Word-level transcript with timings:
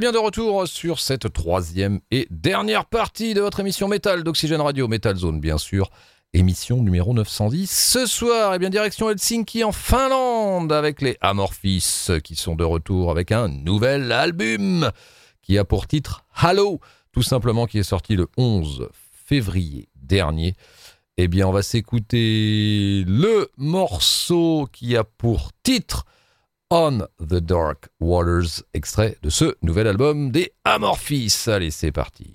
Bien 0.00 0.12
de 0.12 0.16
retour 0.16 0.66
sur 0.66 0.98
cette 0.98 1.30
troisième 1.30 2.00
et 2.10 2.26
dernière 2.30 2.86
partie 2.86 3.34
de 3.34 3.42
votre 3.42 3.60
émission 3.60 3.86
Métal 3.86 4.22
d'Oxygène 4.24 4.62
Radio, 4.62 4.88
Metal 4.88 5.14
Zone 5.14 5.40
bien 5.40 5.58
sûr, 5.58 5.90
émission 6.32 6.82
numéro 6.82 7.12
910. 7.12 7.70
Ce 7.70 8.06
soir, 8.06 8.54
eh 8.54 8.58
bien 8.58 8.70
direction 8.70 9.10
Helsinki 9.10 9.62
en 9.62 9.72
Finlande 9.72 10.72
avec 10.72 11.02
les 11.02 11.18
Amorphis 11.20 12.08
qui 12.24 12.34
sont 12.34 12.56
de 12.56 12.64
retour 12.64 13.10
avec 13.10 13.30
un 13.30 13.48
nouvel 13.48 14.10
album 14.10 14.90
qui 15.42 15.58
a 15.58 15.66
pour 15.66 15.86
titre 15.86 16.24
Halo, 16.34 16.80
tout 17.12 17.22
simplement 17.22 17.66
qui 17.66 17.78
est 17.78 17.82
sorti 17.82 18.16
le 18.16 18.26
11 18.38 18.88
février 19.26 19.90
dernier. 19.96 20.54
Eh 21.18 21.28
bien 21.28 21.46
on 21.46 21.52
va 21.52 21.62
s'écouter 21.62 23.04
le 23.06 23.50
morceau 23.58 24.66
qui 24.72 24.96
a 24.96 25.04
pour 25.04 25.50
titre 25.62 26.06
On 26.72 27.00
the 27.18 27.40
Dark 27.40 27.88
Waters, 27.98 28.62
extrait 28.74 29.16
de 29.24 29.28
ce 29.28 29.56
nouvel 29.60 29.88
album 29.88 30.30
des 30.30 30.52
Amorphis. 30.64 31.48
Allez, 31.48 31.72
c'est 31.72 31.90
parti. 31.90 32.32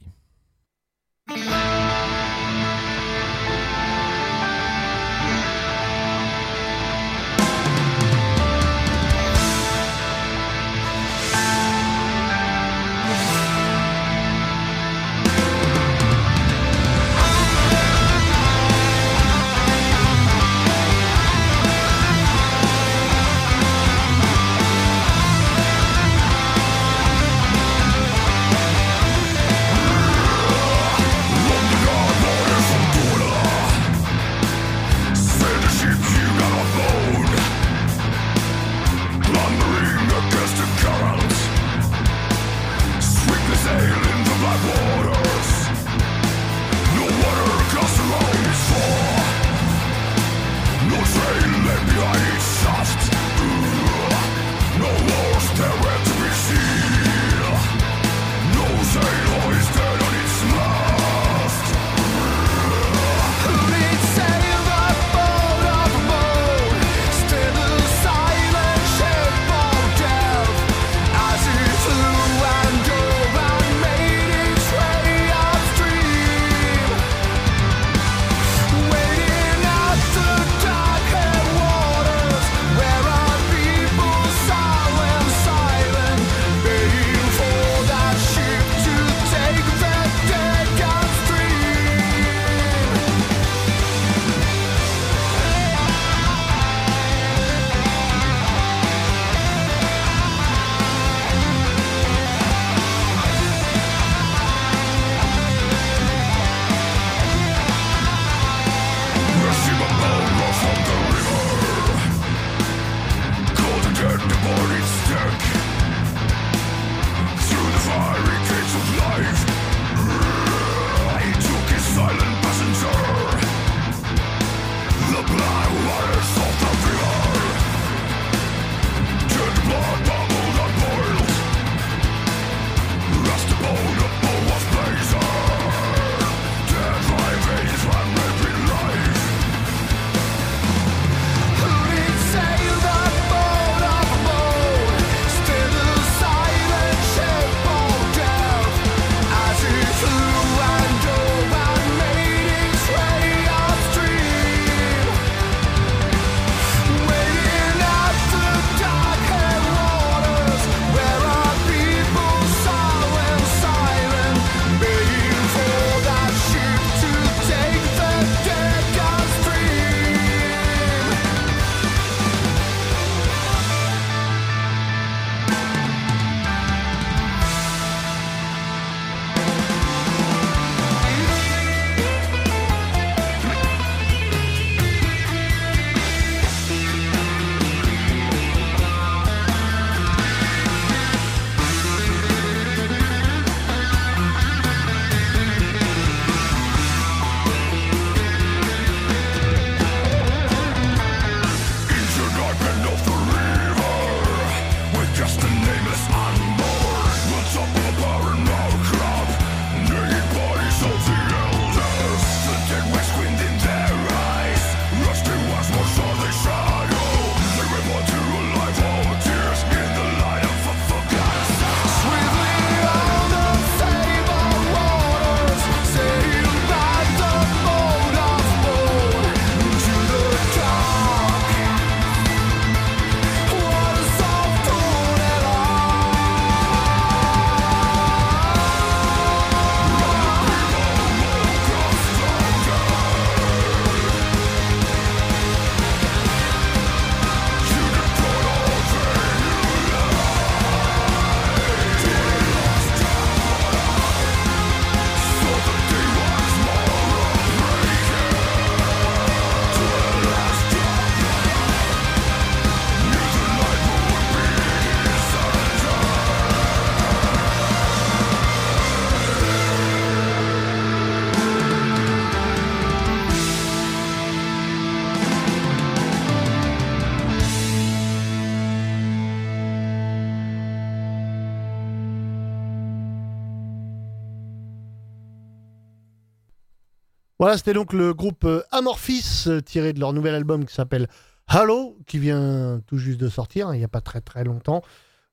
Voilà, 287.45 287.59
c'était 287.59 287.73
donc 287.73 287.93
le 287.93 288.15
groupe 288.15 288.43
euh, 288.45 288.63
Amorphis 288.71 289.43
euh, 289.45 289.61
tiré 289.61 289.93
de 289.93 289.99
leur 289.99 290.13
nouvel 290.13 290.33
album 290.33 290.65
qui 290.65 290.73
s'appelle 290.73 291.07
Halo, 291.45 291.95
qui 292.07 292.17
vient 292.17 292.81
tout 292.87 292.97
juste 292.97 293.19
de 293.19 293.29
sortir, 293.29 293.67
hein, 293.67 293.75
il 293.75 293.77
n'y 293.77 293.83
a 293.83 293.87
pas 293.87 294.01
très 294.01 294.19
très 294.19 294.43
longtemps. 294.43 294.81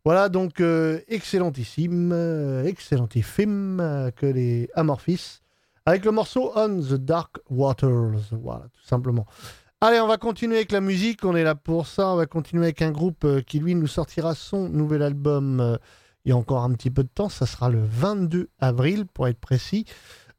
Voilà, 0.05 0.29
donc 0.29 0.61
euh, 0.61 1.01
excellentissime, 1.09 2.13
euh, 2.13 2.65
excellentissime 2.65 4.11
que 4.15 4.27
les 4.27 4.69
Amorphis, 4.75 5.41
avec 5.87 6.05
le 6.05 6.11
morceau 6.11 6.53
On 6.55 6.83
the 6.83 6.97
Dark 7.03 7.39
Waters, 7.49 8.21
voilà, 8.33 8.65
tout 8.75 8.87
simplement. 8.87 9.25
Allez, 9.81 9.99
on 9.99 10.07
va 10.07 10.19
continuer 10.19 10.57
avec 10.57 10.73
la 10.73 10.83
musique, 10.83 11.25
on 11.25 11.35
est 11.35 11.45
là 11.45 11.55
pour 11.55 11.87
ça, 11.87 12.09
on 12.09 12.17
va 12.17 12.27
continuer 12.27 12.65
avec 12.65 12.83
un 12.83 12.91
groupe 12.91 13.27
qui 13.47 13.59
lui 13.59 13.75
nous 13.75 13.87
sortira 13.87 14.35
son 14.35 14.69
nouvel 14.69 15.01
album 15.01 15.79
il 16.25 16.29
y 16.29 16.33
a 16.33 16.37
encore 16.37 16.63
un 16.63 16.73
petit 16.73 16.91
peu 16.91 17.03
de 17.03 17.09
temps, 17.09 17.29
ça 17.29 17.47
sera 17.47 17.69
le 17.69 17.83
22 17.83 18.51
avril 18.61 19.07
pour 19.07 19.29
être 19.29 19.41
précis. 19.41 19.87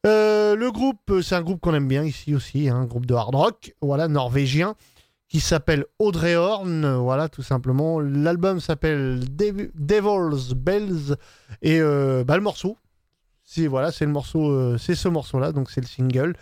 Euh, 0.06 0.56
le 0.56 0.72
groupe, 0.72 1.00
euh, 1.10 1.22
c'est 1.22 1.36
un 1.36 1.42
groupe 1.42 1.62
qu'on 1.62 1.74
aime 1.74 1.88
bien 1.88 2.04
ici 2.04 2.36
aussi, 2.36 2.68
hein, 2.68 2.76
un 2.76 2.86
groupe 2.86 3.06
de 3.06 3.14
hard 3.14 3.36
rock, 3.36 3.74
voilà, 3.82 4.10
norvégien, 4.10 4.76
qui 5.30 5.40
s'appelle 5.40 5.86
Audrey 5.98 6.36
Horn, 6.36 6.96
voilà, 6.98 7.30
tout 7.30 7.42
simplement. 7.42 8.02
L'album 8.02 8.60
s'appelle 8.60 9.24
Devil's 9.34 10.54
Bells, 10.56 11.16
et 11.62 11.80
euh, 11.80 12.26
bah, 12.26 12.36
le 12.36 12.44
morceau, 12.44 12.78
c'est 13.46 13.68
voilà, 13.68 13.92
c'est 13.92 14.06
le 14.06 14.12
morceau, 14.12 14.78
c'est 14.78 14.96
ce 14.96 15.08
morceau-là, 15.08 15.52
donc 15.52 15.72
c'est 15.72 15.82
le 15.82 15.88
single. 15.88 16.36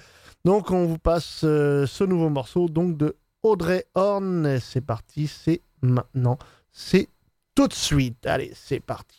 Donc 0.44 0.72
on 0.72 0.86
vous 0.86 0.98
passe 0.98 1.42
ce 1.42 2.04
nouveau 2.04 2.30
morceau, 2.30 2.68
donc 2.68 2.98
de 2.98 3.16
Audrey 3.44 3.86
Horn. 3.96 4.60
C'est 4.60 4.81
parti, 4.81 5.28
c'est 5.28 5.62
maintenant, 5.81 6.38
c'est 6.72 7.10
tout 7.54 7.68
de 7.68 7.74
suite. 7.74 8.25
Allez, 8.25 8.52
c'est 8.56 8.80
parti. 8.80 9.18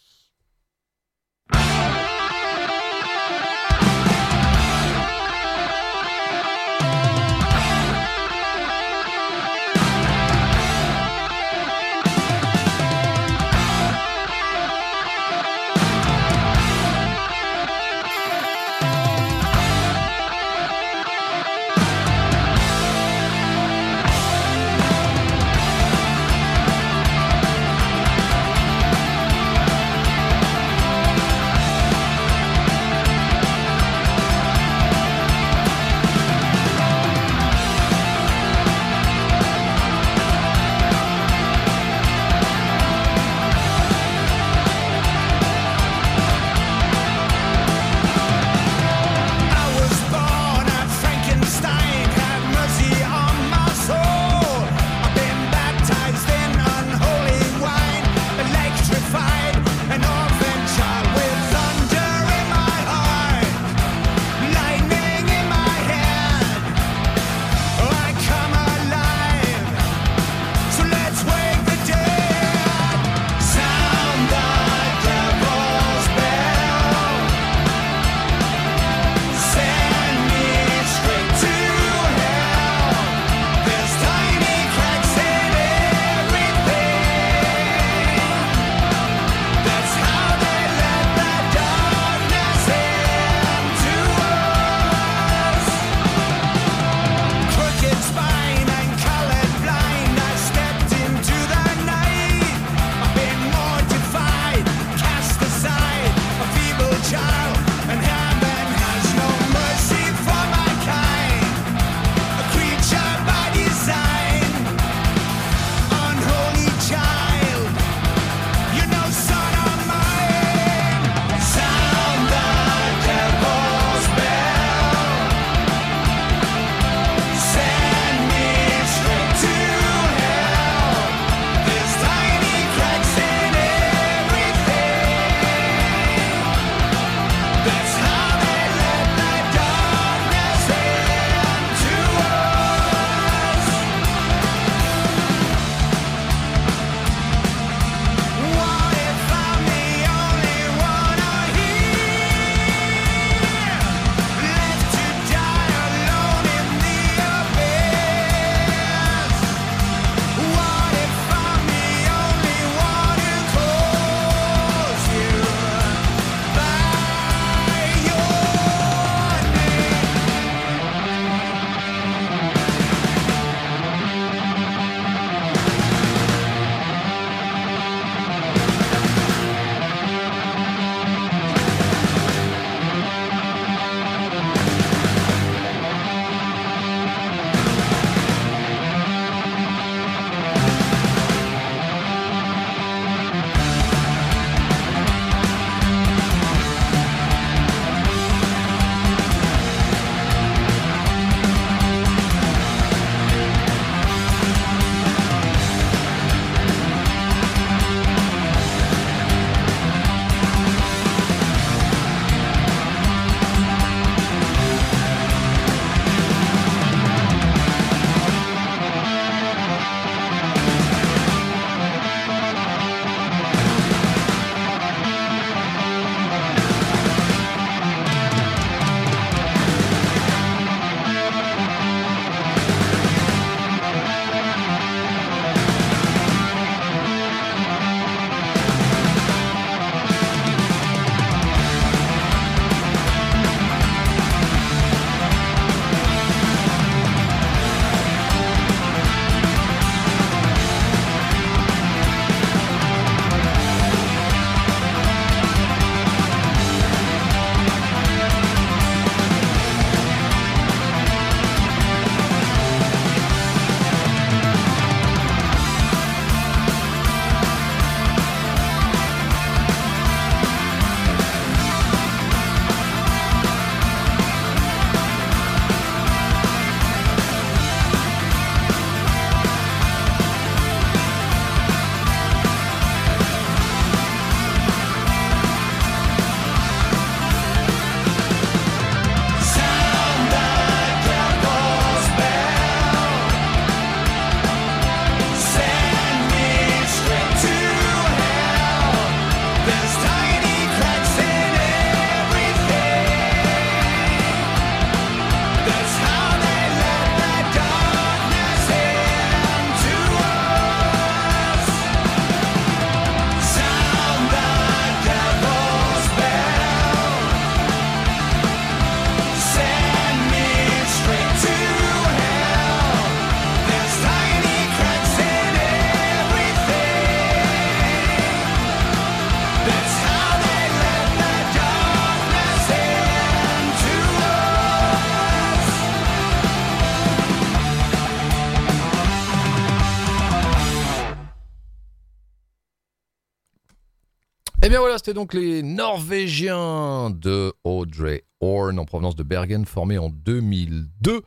Voilà, 344.83 344.99
c'était 344.99 345.15
donc 345.15 345.33
les 345.33 345.63
Norvégiens 345.63 347.11
de 347.11 347.53
Audrey 347.63 348.25
Horn 348.41 348.81
en 348.81 348.85
provenance 348.85 349.15
de 349.15 349.23
Bergen, 349.23 349.65
formés 349.65 349.97
en 349.97 350.09
2002. 350.09 351.23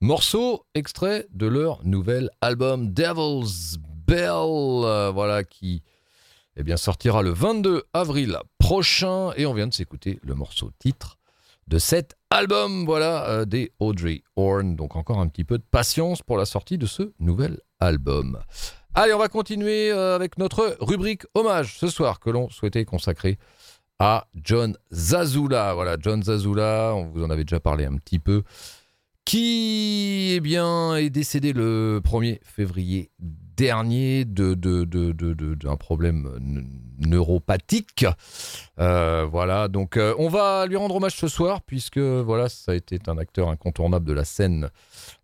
Morceau 0.00 0.66
extrait 0.74 1.28
de 1.30 1.46
leur 1.46 1.86
nouvel 1.86 2.28
album 2.40 2.92
Devil's 2.92 3.76
Bell, 3.78 4.26
euh, 4.26 5.12
voilà 5.14 5.44
qui 5.44 5.84
eh 6.56 6.64
bien, 6.64 6.76
sortira 6.76 7.22
le 7.22 7.30
22 7.30 7.84
avril 7.92 8.36
prochain 8.58 9.30
et 9.36 9.46
on 9.46 9.54
vient 9.54 9.68
de 9.68 9.74
s'écouter 9.74 10.18
le 10.24 10.34
morceau 10.34 10.72
titre 10.80 11.18
de 11.68 11.78
cet 11.78 12.16
album, 12.30 12.84
voilà, 12.84 13.28
euh, 13.28 13.44
des 13.44 13.70
Audrey 13.78 14.24
Horn. 14.34 14.74
Donc 14.74 14.96
encore 14.96 15.20
un 15.20 15.28
petit 15.28 15.44
peu 15.44 15.56
de 15.56 15.64
patience 15.70 16.20
pour 16.20 16.36
la 16.36 16.46
sortie 16.46 16.78
de 16.78 16.86
ce 16.86 17.12
nouvel 17.20 17.60
album. 17.78 18.40
Allez, 18.94 19.14
on 19.14 19.18
va 19.18 19.28
continuer 19.28 19.90
euh, 19.90 20.14
avec 20.14 20.36
notre 20.36 20.76
rubrique 20.78 21.22
hommage 21.34 21.78
ce 21.78 21.88
soir 21.88 22.20
que 22.20 22.28
l'on 22.28 22.50
souhaitait 22.50 22.84
consacrer 22.84 23.38
à 23.98 24.26
John 24.34 24.76
Zazula. 24.92 25.72
Voilà, 25.72 25.96
John 25.98 26.22
Zazula, 26.22 26.92
on 26.94 27.06
vous 27.06 27.24
en 27.24 27.30
avait 27.30 27.44
déjà 27.44 27.58
parlé 27.58 27.86
un 27.86 27.96
petit 27.96 28.18
peu, 28.18 28.42
qui 29.24 30.34
eh 30.36 30.40
bien, 30.40 30.94
est 30.96 31.08
décédé 31.08 31.54
le 31.54 32.02
1er 32.04 32.40
février 32.44 33.10
dernier 33.18 34.26
de, 34.26 34.52
d'un 35.54 35.76
problème 35.76 36.68
neuropathique. 36.98 38.04
Euh, 38.78 39.24
voilà, 39.24 39.68
donc 39.68 39.96
euh, 39.96 40.14
on 40.18 40.28
va 40.28 40.66
lui 40.66 40.76
rendre 40.76 40.96
hommage 40.96 41.16
ce 41.16 41.28
soir, 41.28 41.62
puisque 41.62 41.98
voilà, 41.98 42.50
ça 42.50 42.72
a 42.72 42.74
été 42.74 42.98
un 43.06 43.16
acteur 43.16 43.48
incontournable 43.48 44.04
de 44.04 44.12
la 44.12 44.26
scène 44.26 44.68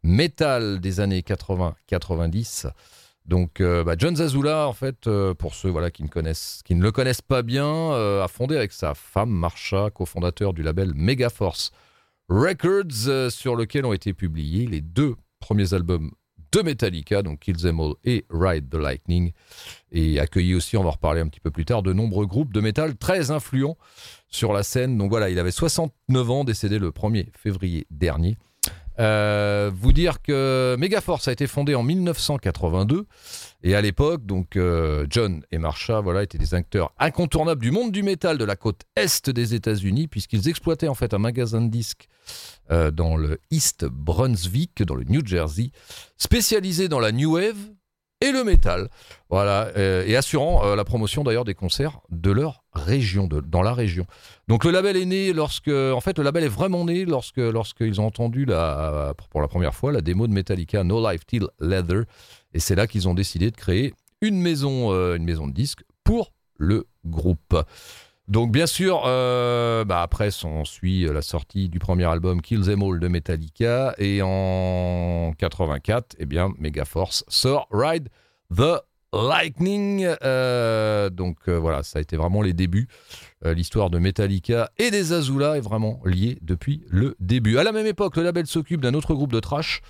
métal 0.02 0.80
des 0.80 1.00
années 1.00 1.20
80-90. 1.20 2.70
Donc, 3.28 3.60
euh, 3.60 3.84
bah, 3.84 3.94
John 3.98 4.16
Zazula, 4.16 4.66
en 4.66 4.72
fait, 4.72 5.06
euh, 5.06 5.34
pour 5.34 5.54
ceux 5.54 5.68
voilà, 5.68 5.90
qui, 5.90 6.02
ne 6.02 6.08
connaissent, 6.08 6.62
qui 6.64 6.74
ne 6.74 6.82
le 6.82 6.90
connaissent 6.90 7.20
pas 7.20 7.42
bien, 7.42 7.66
euh, 7.66 8.24
a 8.24 8.28
fondé 8.28 8.56
avec 8.56 8.72
sa 8.72 8.94
femme 8.94 9.28
Marsha, 9.28 9.90
cofondateur 9.90 10.54
du 10.54 10.62
label 10.62 10.92
Megaforce 10.94 11.70
Records, 12.30 13.30
sur 13.30 13.54
lequel 13.54 13.84
ont 13.84 13.92
été 13.92 14.14
publiés 14.14 14.66
les 14.66 14.80
deux 14.80 15.14
premiers 15.40 15.74
albums 15.74 16.10
de 16.52 16.62
Metallica, 16.62 17.22
donc 17.22 17.40
Kill 17.40 17.58
Them 17.58 17.80
All 17.80 17.94
et 18.04 18.24
Ride 18.30 18.70
the 18.70 18.76
Lightning, 18.76 19.32
et 19.92 20.18
accueilli 20.18 20.54
aussi, 20.54 20.78
on 20.78 20.82
va 20.82 20.88
en 20.88 20.92
reparler 20.92 21.20
un 21.20 21.28
petit 21.28 21.40
peu 21.40 21.50
plus 21.50 21.66
tard, 21.66 21.82
de 21.82 21.92
nombreux 21.92 22.26
groupes 22.26 22.54
de 22.54 22.60
métal 22.60 22.96
très 22.96 23.30
influents 23.30 23.76
sur 24.28 24.54
la 24.54 24.62
scène. 24.62 24.96
Donc 24.96 25.10
voilà, 25.10 25.28
il 25.28 25.38
avait 25.38 25.50
69 25.50 26.30
ans, 26.30 26.44
décédé 26.44 26.78
le 26.78 26.90
1er 26.90 27.26
février 27.36 27.86
dernier. 27.90 28.38
Euh, 29.00 29.70
vous 29.72 29.92
dire 29.92 30.20
que 30.22 30.76
Megaforce 30.78 31.28
a 31.28 31.32
été 31.32 31.46
fondé 31.46 31.74
en 31.74 31.82
1982 31.84 33.06
et 33.62 33.74
à 33.74 33.80
l'époque, 33.80 34.26
donc 34.26 34.56
euh, 34.56 35.06
John 35.08 35.42
et 35.52 35.58
Marsha, 35.58 36.00
voilà, 36.00 36.22
étaient 36.22 36.38
des 36.38 36.54
acteurs 36.54 36.92
incontournables 36.98 37.62
du 37.62 37.70
monde 37.70 37.92
du 37.92 38.02
métal 38.02 38.38
de 38.38 38.44
la 38.44 38.56
côte 38.56 38.82
est 38.96 39.30
des 39.30 39.54
États-Unis 39.54 40.08
puisqu'ils 40.08 40.48
exploitaient 40.48 40.88
en 40.88 40.94
fait 40.94 41.14
un 41.14 41.18
magasin 41.18 41.60
de 41.60 41.70
disques 41.70 42.08
euh, 42.70 42.90
dans 42.90 43.16
le 43.16 43.40
East 43.50 43.84
Brunswick, 43.84 44.82
dans 44.82 44.96
le 44.96 45.04
New 45.04 45.24
Jersey, 45.24 45.70
spécialisé 46.16 46.88
dans 46.88 47.00
la 47.00 47.12
new 47.12 47.34
wave 47.34 47.56
et 48.20 48.32
le 48.32 48.44
métal. 48.44 48.88
Voilà, 49.30 49.70
euh, 49.76 50.04
et 50.06 50.16
assurant 50.16 50.64
euh, 50.64 50.76
la 50.76 50.84
promotion 50.84 51.22
d'ailleurs 51.22 51.44
des 51.44 51.54
concerts 51.54 52.00
de 52.10 52.30
leur 52.30 52.64
région, 52.72 53.26
de, 53.26 53.40
dans 53.40 53.62
la 53.62 53.74
région. 53.74 54.06
Donc 54.48 54.64
le 54.64 54.70
label 54.70 54.96
est 54.96 55.04
né 55.04 55.32
lorsque, 55.32 55.68
en 55.68 56.00
fait, 56.00 56.18
le 56.18 56.24
label 56.24 56.44
est 56.44 56.48
vraiment 56.48 56.84
né 56.84 57.04
lorsque, 57.04 57.36
lorsqu'ils 57.36 58.00
ont 58.00 58.06
entendu 58.06 58.44
la, 58.44 59.14
pour 59.30 59.40
la 59.40 59.48
première 59.48 59.74
fois 59.74 59.92
la 59.92 60.00
démo 60.00 60.26
de 60.26 60.32
Metallica 60.32 60.84
No 60.84 61.10
Life 61.10 61.26
Till 61.26 61.46
Leather, 61.60 62.04
et 62.54 62.60
c'est 62.60 62.74
là 62.74 62.86
qu'ils 62.86 63.08
ont 63.08 63.14
décidé 63.14 63.50
de 63.50 63.56
créer 63.56 63.94
une 64.20 64.40
maison, 64.40 64.92
euh, 64.92 65.16
une 65.16 65.24
maison 65.24 65.46
de 65.46 65.52
disques 65.52 65.84
pour 66.04 66.32
le 66.56 66.86
groupe. 67.04 67.56
Donc 68.28 68.52
bien 68.52 68.66
sûr, 68.66 69.04
euh, 69.06 69.86
bah 69.86 70.02
après 70.02 70.28
on 70.44 70.66
suit 70.66 71.06
la 71.06 71.22
sortie 71.22 71.70
du 71.70 71.78
premier 71.78 72.04
album 72.04 72.42
Kill 72.42 72.60
Them 72.60 72.82
All 72.82 73.00
de 73.00 73.08
Metallica 73.08 73.94
et 73.96 74.20
en 74.22 75.32
84, 75.38 76.16
eh 76.18 76.26
bien 76.26 76.52
sort 77.28 77.68
Ride 77.72 78.10
the 78.54 78.82
Lightning. 79.14 80.06
Euh, 80.22 81.08
donc 81.08 81.38
euh, 81.48 81.58
voilà, 81.58 81.82
ça 81.82 82.00
a 82.00 82.02
été 82.02 82.18
vraiment 82.18 82.42
les 82.42 82.52
débuts. 82.52 82.88
L'histoire 83.44 83.88
de 83.88 83.98
Metallica 83.98 84.68
et 84.78 84.90
des 84.90 85.12
Azula 85.12 85.56
est 85.56 85.60
vraiment 85.60 86.00
liée 86.04 86.38
depuis 86.42 86.82
le 86.90 87.16
début. 87.20 87.56
À 87.56 87.62
la 87.62 87.72
même 87.72 87.86
époque, 87.86 88.16
le 88.16 88.24
label 88.24 88.46
s'occupe 88.46 88.80
d'un 88.80 88.92
autre 88.94 89.14
groupe 89.14 89.32
de 89.32 89.38
trash, 89.40 89.80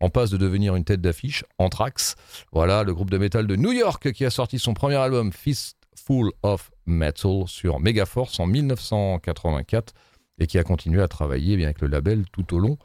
en 0.00 0.10
passe 0.10 0.30
de 0.30 0.36
devenir 0.36 0.74
une 0.74 0.84
tête 0.84 1.00
d'affiche, 1.00 1.44
Anthrax. 1.58 2.16
Voilà, 2.52 2.82
le 2.82 2.92
groupe 2.92 3.10
de 3.10 3.16
métal 3.16 3.46
de 3.46 3.54
New 3.54 3.72
York 3.72 4.12
qui 4.12 4.24
a 4.24 4.30
sorti 4.30 4.58
son 4.58 4.74
premier 4.74 4.96
album 4.96 5.32
Fist 5.32 5.85
Full 5.96 6.30
of 6.42 6.70
Metal 6.86 7.44
sur 7.46 7.80
Megaforce 7.80 8.38
en 8.40 8.46
1984 8.46 9.94
et 10.38 10.46
qui 10.46 10.58
a 10.58 10.64
continué 10.64 11.02
à 11.02 11.08
travailler 11.08 11.54
eh 11.54 11.56
bien, 11.56 11.66
avec 11.66 11.80
le 11.80 11.88
label 11.88 12.24
tout 12.32 12.54
au 12.54 12.58
long 12.58 12.78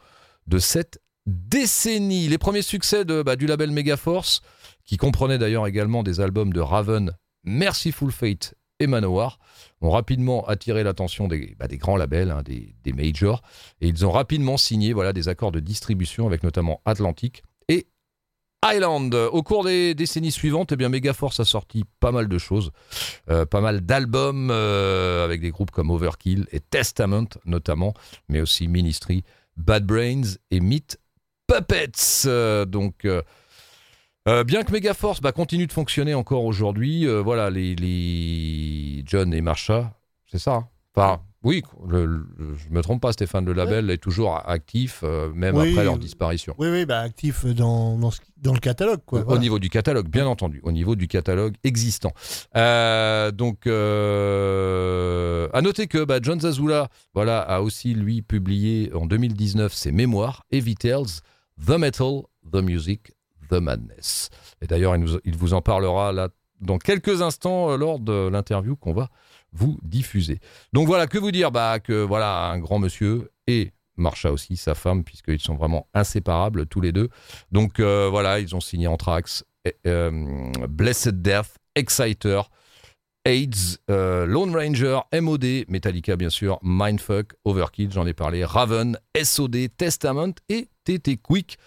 de 0.48 0.60
cette 0.60 1.00
décennie. 1.25 2.27
Les 2.27 2.38
premiers 2.38 2.62
succès 2.62 3.06
bah, 3.06 3.36
du 3.36 3.46
label 3.46 3.72
Megaforce, 3.72 4.41
qui 4.86 4.98
comprenait 4.98 5.38
d'ailleurs 5.38 5.68
également 5.68 6.03
des 6.03 6.20
albums 6.20 6.53
de 6.53 6.60
Raven, 6.60 7.12
Merciful 7.44 8.12
Fate 8.12 8.56
et 8.80 8.88
Manowar, 8.88 9.39
ont 9.82 9.91
rapidement 9.91 10.46
attiré 10.48 10.84
l'attention 10.84 11.27
des, 11.27 11.56
bah, 11.60 11.68
des, 11.68 11.77
grands 11.77 11.98
labels, 11.98 12.32
hein, 12.32 12.44
des, 12.44 12.94
majors, 12.94 13.41
et 13.80 13.88
ils 13.88 14.06
ont 14.06 14.12
rapidement 14.12 14.58
signé 14.58 14.94
des 15.13 15.27
accords 15.27 15.51
de 15.51 15.60
distribution 15.60 16.25
avec 16.25 16.44
notamment 16.44 16.82
Atlantic 16.86 17.44
Island. 18.65 19.13
Au 19.15 19.44
cours 19.44 19.63
des 19.63 19.96
décennies 19.96 20.32
suivantes, 20.32 20.72
eh 20.72 20.75
bien, 20.75 20.89
Megaforce 20.89 21.39
a 21.39 21.46
sorti 21.46 21.84
pas 22.00 22.12
mal 22.12 22.27
de 22.27 22.38
choses, 22.38 22.72
euh, 23.30 23.46
pas 23.46 23.62
mal 23.62 23.82
d'albums 23.82 24.50
euh, 24.51 25.25
avec 25.25 25.41
des 25.41 25.50
groupes 25.51 25.72
comme 25.72 25.89
Overkill 25.89 26.48
et 26.51 26.60
Testament 26.60 27.27
notamment, 27.46 27.94
mais 28.30 28.41
aussi 28.41 28.68
Ministry, 28.68 29.24
Bad 29.58 29.86
Brains 29.86 30.38
et 30.51 30.60
Meat 30.60 31.00
Puppets. 31.48 32.25
Euh, 32.25 32.65
donc, 32.65 33.08
bien 34.25 34.63
que 34.63 34.72
Megaforce 34.72 35.22
bah, 35.22 35.32
continue 35.32 35.65
de 35.65 35.74
fonctionner 35.74 36.13
encore 36.13 36.46
aujourd'hui, 36.46 37.08
voilà, 37.08 37.50
les, 37.50 39.03
John 39.06 39.34
et 39.34 39.41
Marsha, 39.41 39.94
c'est 40.30 40.39
ça. 40.39 40.68
Hein? 40.98 41.22
Oui, 41.43 41.63
le, 41.88 42.05
le, 42.05 42.27
je 42.55 42.69
me 42.69 42.83
trompe 42.83 43.01
pas, 43.01 43.13
Stéphane, 43.13 43.45
le 43.45 43.53
label 43.53 43.88
ouais. 43.88 43.95
est 43.95 43.98
toujours 43.98 44.48
actif, 44.48 45.01
euh, 45.03 45.31
même 45.33 45.55
oui, 45.55 45.71
après 45.71 45.83
leur 45.83 45.98
disparition. 45.98 46.53
Oui, 46.60 46.67
oui, 46.69 46.86
bah, 46.86 47.00
actif 47.00 47.45
dans, 47.45 47.98
dans, 47.98 48.12
dans, 48.38 48.53
le 48.53 48.60
catalogue. 48.60 49.00
Quoi, 49.07 49.21
au, 49.21 49.24
voilà. 49.24 49.39
au 49.39 49.41
niveau 49.41 49.57
du 49.57 49.71
catalogue, 49.71 50.07
bien 50.07 50.27
entendu, 50.27 50.60
au 50.63 50.71
niveau 50.71 50.95
du 50.95 51.07
catalogue 51.07 51.55
existant. 51.63 52.12
Euh, 52.55 53.31
donc, 53.31 53.65
euh, 53.65 55.48
à 55.51 55.62
noter 55.62 55.88
que 55.88 56.03
bah, 56.03 56.19
John 56.21 56.39
Zazula 56.39 56.89
voilà, 57.15 57.39
a 57.39 57.62
aussi, 57.62 57.95
lui, 57.95 58.21
publié 58.21 58.91
en 58.93 59.07
2019 59.07 59.74
ses 59.74 59.91
mémoires, 59.91 60.45
Heavy 60.51 60.75
Tales, 60.75 61.21
The 61.65 61.71
Metal, 61.71 62.21
The 62.53 62.57
Music, 62.57 63.13
The 63.50 63.53
Madness. 63.53 64.29
Et 64.62 64.67
d'ailleurs, 64.67 64.95
il, 64.95 65.07
il, 65.25 65.36
vous 65.36 65.55
en 65.55 65.62
parlera 65.62 66.12
là 66.12 66.29
dans 66.60 66.77
quelques 66.77 67.24
instants 67.24 67.75
lors 67.77 68.00
de 68.00 68.27
l'interview 68.27 68.75
qu'on 68.75 68.93
va 68.93 69.10
vous 69.53 69.77
diffuser. 69.84 70.39
Donc 70.74 70.88
voilà, 70.88 71.08
que 71.08 71.17
vous 71.17 71.31
dire? 71.31 71.51
Bah, 71.51 71.79
voilà, 71.88 72.50
un 72.50 72.60
grand 72.60 72.79
monsieur 72.79 73.31
et 73.48 73.72
Marsha 73.98 74.31
aussi, 74.31 74.58
sa 74.58 74.75
femme, 74.75 75.03
puisqu'ils 75.03 75.39
sont 75.39 75.55
vraiment 75.55 75.88
inséparables 75.93 76.65
tous 76.65 76.81
les 76.81 76.91
deux. 76.91 77.10
Donc 77.51 77.79
euh, 77.79 78.10
voilà, 78.10 78.39
ils 78.39 78.55
ont 78.55 78.62
signé 78.62 78.88
Anthrax, 78.88 79.46
euh, 79.86 80.51
Blessed 80.70 81.22
Death, 81.22 81.55
Exciter, 81.75 82.41
AIDS, 83.25 83.77
euh, 83.89 84.25
Lone 84.25 84.55
Ranger, 84.55 85.01
MOD, 85.13 85.46
Metallica 85.67 86.15
bien 86.15 86.29
sûr, 86.29 86.60
Mindfuck, 86.63 87.34
Overkill, 87.46 87.91
j'en 87.91 88.08
ai 88.08 88.13
parlé, 88.13 88.43
Raven, 88.43 88.98
SOD, 89.22 89.75
Testament 89.77 90.34
et 90.50 90.70
TT 90.84 91.17
Quick. 91.17 91.58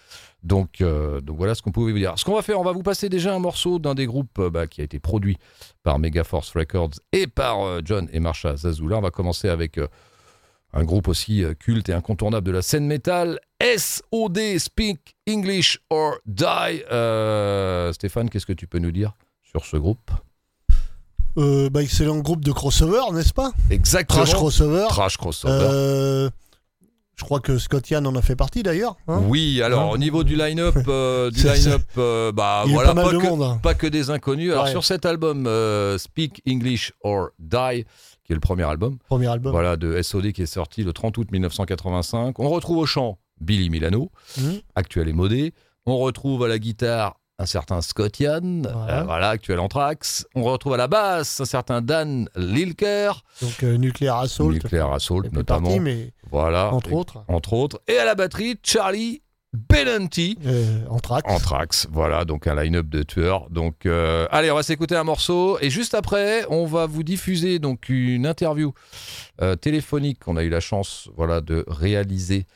Donc, 0.45 0.79
euh, 0.81 1.21
donc 1.21 1.37
voilà 1.37 1.55
ce 1.55 1.63
qu'on 1.63 1.71
pouvait 1.71 1.91
vous 1.91 1.97
dire. 1.97 2.13
Ce 2.17 2.23
qu'on 2.23 2.35
va 2.35 2.43
faire, 2.43 2.59
on 2.59 2.63
va 2.63 2.71
vous 2.71 2.83
passer 2.83 3.09
déjà 3.09 3.33
un 3.33 3.39
morceau 3.39 3.79
d'un 3.79 3.95
des 3.95 4.05
groupes 4.05 4.37
euh, 4.37 4.51
bah, 4.51 4.67
qui 4.67 4.81
a 4.81 4.83
été 4.83 4.99
produit 4.99 5.37
par 5.81 5.97
Megaforce 5.97 6.51
Records 6.55 6.91
et 7.11 7.25
par 7.25 7.63
euh, 7.63 7.81
John 7.83 8.07
et 8.13 8.19
Marsha 8.19 8.55
Zazula. 8.55 8.99
On 8.99 9.01
va 9.01 9.09
commencer 9.09 9.49
avec 9.49 9.79
euh, 9.79 9.87
un 10.71 10.83
groupe 10.83 11.07
aussi 11.07 11.43
culte 11.59 11.89
et 11.89 11.93
incontournable 11.93 12.45
de 12.45 12.51
la 12.51 12.61
scène 12.61 12.85
métal, 12.85 13.39
SOD, 13.59 14.59
Speak 14.59 15.15
English 15.27 15.79
or 15.89 16.17
Die. 16.27 16.83
Stéphane, 17.93 18.29
qu'est-ce 18.29 18.45
que 18.45 18.53
tu 18.53 18.67
peux 18.67 18.79
nous 18.79 18.91
dire 18.91 19.13
sur 19.41 19.65
ce 19.65 19.77
groupe? 19.77 20.11
Bah, 21.37 21.81
excellent 21.81 22.19
groupe 22.19 22.45
de 22.45 22.51
crossover, 22.51 23.13
n'est-ce 23.13 23.33
pas? 23.33 23.51
Exactement. 23.71 24.23
Trash 24.23 24.35
crossover. 24.35 24.85
Trash 24.89 25.17
crossover. 25.17 26.29
Je 27.15 27.23
crois 27.23 27.39
que 27.39 27.57
Scott 27.57 27.89
Yann 27.89 28.05
en 28.07 28.15
a 28.15 28.21
fait 28.21 28.35
partie 28.35 28.61
d'ailleurs. 28.61 28.97
Hein 29.07 29.21
oui, 29.27 29.61
alors 29.61 29.83
hein 29.83 29.89
au 29.93 29.97
niveau 29.97 30.23
du 30.23 30.35
line-up, 30.35 30.75
euh, 30.87 31.31
du 31.31 31.43
line-up, 31.43 31.83
euh, 31.97 32.31
bah 32.31 32.63
Il 32.65 32.71
y 32.71 32.73
a 32.73 32.75
voilà, 32.75 32.89
pas 32.89 32.93
mal 32.95 33.05
pas 33.05 33.11
de 33.13 33.17
que, 33.19 33.27
monde, 33.27 33.41
hein. 33.43 33.59
pas 33.63 33.73
que 33.73 33.87
des 33.87 34.09
inconnus. 34.09 34.51
Alors 34.51 34.65
Ouais. 34.65 34.71
sur 34.71 34.83
cet 34.83 35.05
album, 35.05 35.47
euh, 35.47 35.97
Speak 35.97 36.41
English 36.47 36.91
or 37.01 37.29
Die, 37.39 37.85
qui 38.25 38.31
est 38.31 38.35
le 38.35 38.39
premier 38.41 38.63
album, 38.63 38.97
Premier 39.07 39.27
album. 39.27 39.51
voilà 39.51 39.77
de 39.77 40.01
SOD 40.01 40.31
qui 40.33 40.41
est 40.41 40.45
sorti 40.45 40.83
le 40.83 40.91
30 40.93 41.17
août 41.17 41.27
1985. 41.31 42.37
On 42.39 42.49
retrouve 42.49 42.77
au 42.79 42.85
chant 42.85 43.17
Billy 43.39 43.69
Milano, 43.69 44.11
Mhm. 44.37 44.59
actuel 44.75 45.07
et 45.09 45.13
modé. 45.13 45.53
On 45.85 45.97
retrouve 45.97 46.43
à 46.43 46.47
la 46.47 46.57
guitare 46.59 47.15
un 47.37 47.45
certain 47.45 47.81
Scott 47.81 48.17
Yann, 48.21 48.61
Voilà. 48.73 49.01
euh, 49.01 49.03
voilà, 49.03 49.29
actuel 49.29 49.59
Anthrax. 49.59 50.25
On 50.35 50.43
retrouve 50.43 50.73
à 50.73 50.77
la 50.77 50.87
basse 50.87 51.41
un 51.41 51.45
certain 51.45 51.81
Dan 51.81 52.29
Lilker, 52.37 53.11
Donc 53.41 53.61
euh, 53.63 53.75
Nuclear 53.75 54.17
Assault. 54.19 54.53
Nuclear 54.53 54.93
Assault 54.93 55.23
notamment. 55.33 55.63
partie, 55.67 55.79
mais 55.81 56.13
voilà, 56.31 56.73
entre 56.73 56.89
Et- 56.91 56.93
autres, 56.93 57.23
entre 57.27 57.53
autres. 57.53 57.81
Et 57.87 57.97
à 57.97 58.05
la 58.05 58.15
batterie, 58.15 58.55
Charlie 58.63 59.21
Benanti. 59.69 60.37
euh, 60.45 60.81
Anthrax. 60.89 61.31
Anthrax, 61.31 61.87
voilà, 61.89 62.25
donc 62.25 62.45
un 62.45 62.61
line-up 62.61 62.87
de 62.89 63.03
tueurs. 63.03 63.49
Donc, 63.49 63.85
euh, 63.85 64.27
allez, 64.29 64.51
on 64.51 64.55
va 64.55 64.63
s'écouter 64.63 64.95
un 64.97 65.05
morceau 65.05 65.57
et 65.61 65.69
juste 65.69 65.93
après, 65.93 66.45
on 66.49 66.65
va 66.65 66.87
vous 66.87 67.03
diffuser 67.03 67.59
donc 67.59 67.87
une 67.87 68.25
interview 68.25 68.73
euh, 69.41 69.55
téléphonique 69.55 70.19
qu'on 70.25 70.35
a 70.35 70.43
eu 70.43 70.49
la 70.49 70.59
chance, 70.59 71.09
voilà, 71.15 71.39
de 71.39 71.63
réaliser 71.69 72.47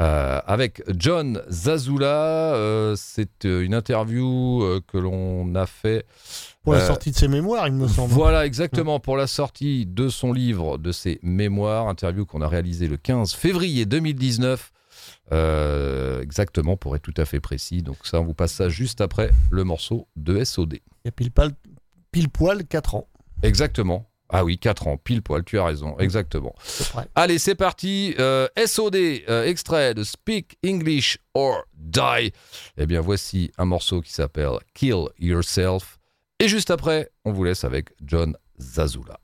euh, 0.00 0.40
avec 0.46 0.82
John 0.98 1.42
Zazula. 1.50 2.94
C'est 2.96 3.44
une 3.44 3.74
interview 3.74 4.80
que 4.88 4.96
l'on 4.98 5.54
a 5.54 5.66
fait 5.66 6.06
Pour 6.66 6.74
la 6.74 6.80
Euh, 6.82 6.86
sortie 6.88 7.12
de 7.12 7.16
ses 7.16 7.28
mémoires, 7.28 7.68
il 7.68 7.74
me 7.74 7.86
semble. 7.86 8.12
voilà, 8.12 8.44
exactement, 8.44 8.98
pour 8.98 9.16
la 9.16 9.28
sortie 9.28 9.86
de 9.86 10.08
son 10.08 10.32
livre, 10.32 10.78
de 10.78 10.90
ses 10.90 11.20
mémoires, 11.22 11.86
interview 11.86 12.26
qu'on 12.26 12.40
a 12.42 12.48
réalisé 12.48 12.88
le 12.88 12.96
15 12.96 13.34
février 13.34 13.86
2019. 13.86 14.72
Euh, 15.32 16.20
exactement, 16.22 16.76
pour 16.76 16.96
être 16.96 17.02
tout 17.02 17.14
à 17.16 17.24
fait 17.24 17.38
précis. 17.40 17.82
Donc 17.82 17.98
ça, 18.02 18.20
on 18.20 18.24
vous 18.24 18.34
passe 18.34 18.52
ça 18.52 18.68
juste 18.68 19.00
après 19.00 19.30
le 19.50 19.62
morceau 19.64 20.08
de 20.16 20.42
SOD. 20.42 20.74
Il 20.74 20.80
y 21.04 21.08
a 21.08 21.12
pile, 21.12 21.30
pal- 21.30 21.52
pile 22.10 22.28
poil 22.28 22.64
4 22.66 22.96
ans. 22.96 23.06
Exactement. 23.42 24.06
Ah 24.28 24.44
oui, 24.44 24.58
4 24.58 24.88
ans, 24.88 24.96
pile 24.96 25.22
poil, 25.22 25.44
tu 25.44 25.56
as 25.60 25.64
raison, 25.64 25.96
exactement. 26.00 26.52
peu 26.78 26.84
près. 26.92 27.06
Allez, 27.14 27.38
c'est 27.38 27.54
parti. 27.54 28.12
Euh, 28.18 28.48
SOD, 28.56 28.96
euh, 29.28 29.44
extrait 29.44 29.94
de 29.94 30.02
Speak 30.02 30.58
English 30.66 31.18
or 31.34 31.62
Die. 31.76 32.32
Eh 32.76 32.86
bien, 32.86 33.00
voici 33.00 33.52
un 33.56 33.66
morceau 33.66 34.00
qui 34.00 34.12
s'appelle 34.12 34.58
Kill 34.74 35.04
Yourself. 35.20 35.95
Et 36.38 36.48
juste 36.48 36.70
après, 36.70 37.10
on 37.24 37.32
vous 37.32 37.44
laisse 37.44 37.64
avec 37.64 37.90
John 38.02 38.36
Zazula. 38.58 39.18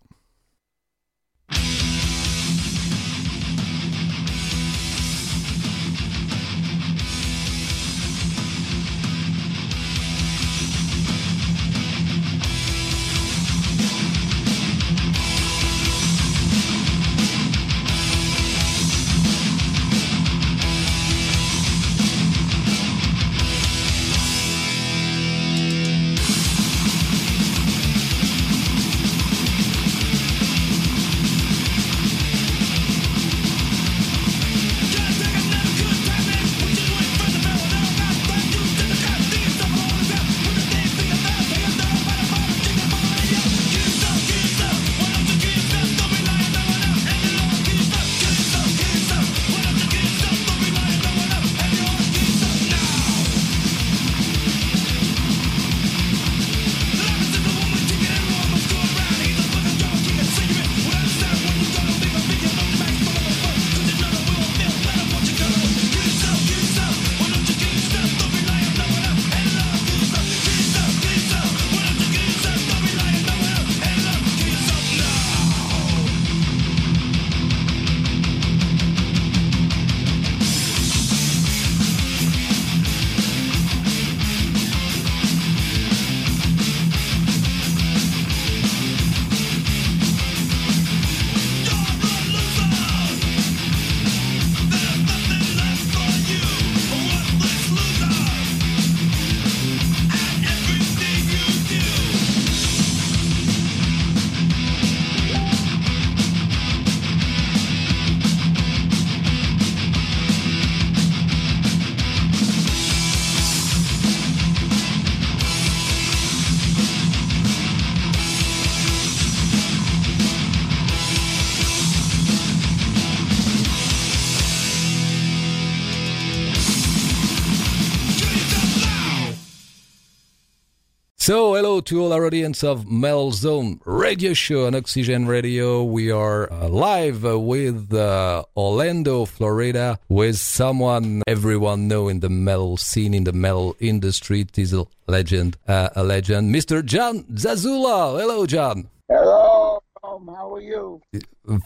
To 131.85 132.01
all 132.01 132.12
our 132.12 132.27
audience 132.27 132.62
of 132.62 132.90
Metal 132.90 133.33
Zone 133.33 133.81
Radio 133.85 134.35
Show 134.35 134.66
on 134.66 134.75
Oxygen 134.75 135.27
Radio. 135.27 135.83
We 135.83 136.12
are 136.12 136.53
uh, 136.53 136.68
live 136.68 137.25
with 137.25 137.92
uh, 137.92 138.45
Orlando, 138.57 139.25
Florida, 139.25 139.99
with 140.09 140.38
someone 140.38 141.23
everyone 141.27 141.88
know 141.88 142.09
in 142.09 142.21
the 142.21 142.29
metal 142.29 142.77
scene, 142.77 143.14
in 143.14 143.25
the 143.25 143.33
metal 143.33 143.75
industry. 143.81 144.42
It 144.42 144.59
is 144.59 144.73
a 144.73 144.87
legend, 145.09 145.57
uh, 145.66 145.88
a 145.97 146.05
legend, 146.05 146.55
Mr. 146.55 146.85
John 146.85 147.25
Zazula. 147.25 148.21
Hello, 148.21 148.47
John. 148.47 148.88
Hello. 149.09 149.83
How 150.03 150.55
are 150.55 150.61
you? 150.61 151.01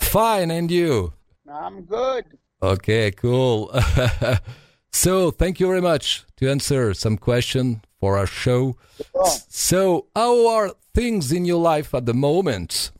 Fine, 0.00 0.50
and 0.50 0.70
you? 0.70 1.12
I'm 1.50 1.82
good. 1.82 2.24
Okay, 2.62 3.10
cool. 3.10 3.70
so, 4.92 5.30
thank 5.30 5.60
you 5.60 5.66
very 5.66 5.82
much 5.82 6.24
to 6.36 6.48
answer 6.48 6.94
some 6.94 7.18
question 7.18 7.82
for 8.06 8.16
our 8.16 8.26
show. 8.26 8.76
So, 9.48 10.06
how 10.14 10.46
are 10.46 10.70
things 10.94 11.32
in 11.32 11.44
your 11.44 11.60
life 11.60 11.92
at 11.92 12.06
the 12.06 12.14
moment? 12.14 12.92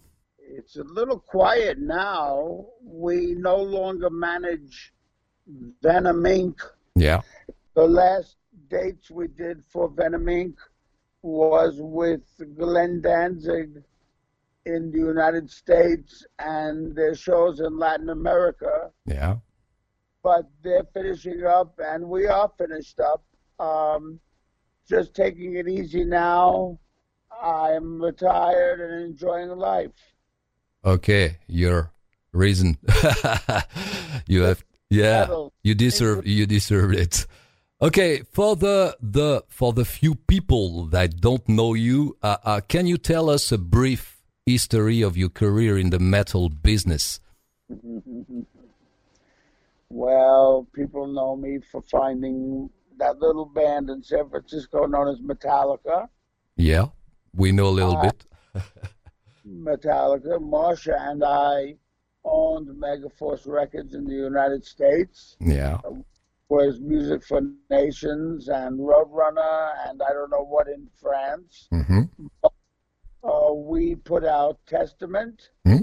it's 0.58 0.76
a 0.76 0.82
little 0.82 1.20
quiet 1.20 1.78
now. 1.78 2.66
We 2.82 3.34
no 3.38 3.56
longer 3.56 4.10
manage 4.10 4.92
Venom 5.82 6.22
Inc. 6.24 6.56
Yeah. 6.96 7.20
The 7.74 7.86
last 7.86 8.36
dates 8.68 9.10
we 9.10 9.28
did 9.28 9.62
for 9.68 9.88
Venom 9.88 10.26
Inc. 10.26 10.54
was 11.22 11.74
with 11.78 12.26
Glenn 12.58 13.00
Danzig 13.00 13.70
in 14.64 14.90
the 14.90 14.98
United 14.98 15.48
States 15.50 16.26
and 16.40 16.96
their 16.96 17.14
shows 17.14 17.60
in 17.60 17.78
Latin 17.78 18.08
America. 18.08 18.90
Yeah. 19.04 19.36
But 20.24 20.50
they're 20.64 20.88
finishing 20.92 21.44
up, 21.44 21.78
and 21.78 22.08
we 22.08 22.26
are 22.26 22.50
finished 22.58 22.98
up. 22.98 23.22
Um, 23.60 24.18
just 24.88 25.14
taking 25.14 25.57
it 25.57 25.68
easy 25.68 26.05
now. 26.05 26.79
I'm 27.42 28.01
retired 28.01 28.81
and 28.81 29.05
enjoying 29.05 29.51
life. 29.51 29.90
Okay, 30.85 31.38
your 31.46 31.92
reason. 32.33 32.79
you 34.27 34.42
have 34.42 34.64
yeah, 34.88 35.27
you 35.62 35.75
deserve 35.75 36.27
you 36.27 36.46
deserve 36.46 36.92
it. 36.92 37.27
Okay, 37.83 38.22
for 38.31 38.57
the 38.57 38.96
the 39.03 39.42
for 39.49 39.72
the 39.72 39.85
few 39.85 40.14
people 40.14 40.87
that 40.87 41.20
don't 41.20 41.46
know 41.49 41.75
you, 41.75 42.16
uh, 42.22 42.37
uh, 42.44 42.61
can 42.68 42.87
you 42.87 42.96
tell 42.96 43.29
us 43.29 43.53
a 43.53 43.59
brief 43.59 44.22
history 44.46 45.03
of 45.03 45.16
your 45.16 45.29
career 45.29 45.77
in 45.77 45.90
the 45.90 45.99
metal 45.99 46.49
business? 46.49 47.20
Well, 49.88 50.66
people 50.75 51.07
know 51.07 51.37
me 51.37 51.61
for 51.70 51.81
finding 51.81 52.68
that 52.98 53.18
little 53.18 53.44
band 53.46 53.90
in 53.90 54.02
San 54.02 54.28
Francisco 54.30 54.87
known 54.87 55.09
as 55.09 55.20
Metallica. 55.20 56.09
Yeah, 56.56 56.87
we 57.35 57.52
know 57.52 57.68
a 57.68 57.76
little 57.80 57.96
Uh, 57.96 58.02
bit. 58.02 58.26
Metallica. 59.46 60.38
Marsha 60.40 60.96
and 61.11 61.22
I 61.24 61.76
owned 62.24 62.68
Megaforce 62.68 63.46
Records 63.46 63.94
in 63.94 64.04
the 64.04 64.14
United 64.14 64.64
States. 64.64 65.37
Yeah, 65.40 65.78
was 66.48 66.80
Music 66.80 67.24
for 67.24 67.40
Nations 67.70 68.48
and 68.48 68.78
Roadrunner 68.78 69.72
and 69.88 70.00
I 70.02 70.12
don't 70.12 70.30
know 70.30 70.44
what 70.44 70.68
in 70.68 70.88
France. 71.00 71.68
Mm-hmm. 71.72 72.02
Uh, 73.24 73.52
we 73.52 73.96
put 73.96 74.24
out 74.24 74.59
Testament, 74.66 75.50
Hmm? 75.64 75.78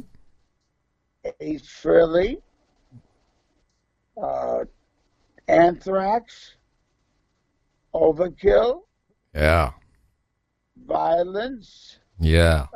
Ace 1.41 1.63
Frehley, 1.63 2.41
uh, 4.21 4.63
Anthrax, 5.47 6.55
Overkill, 7.93 8.81
Yeah. 9.33 9.71
Violence, 10.85 11.97
Yeah. 12.19 12.67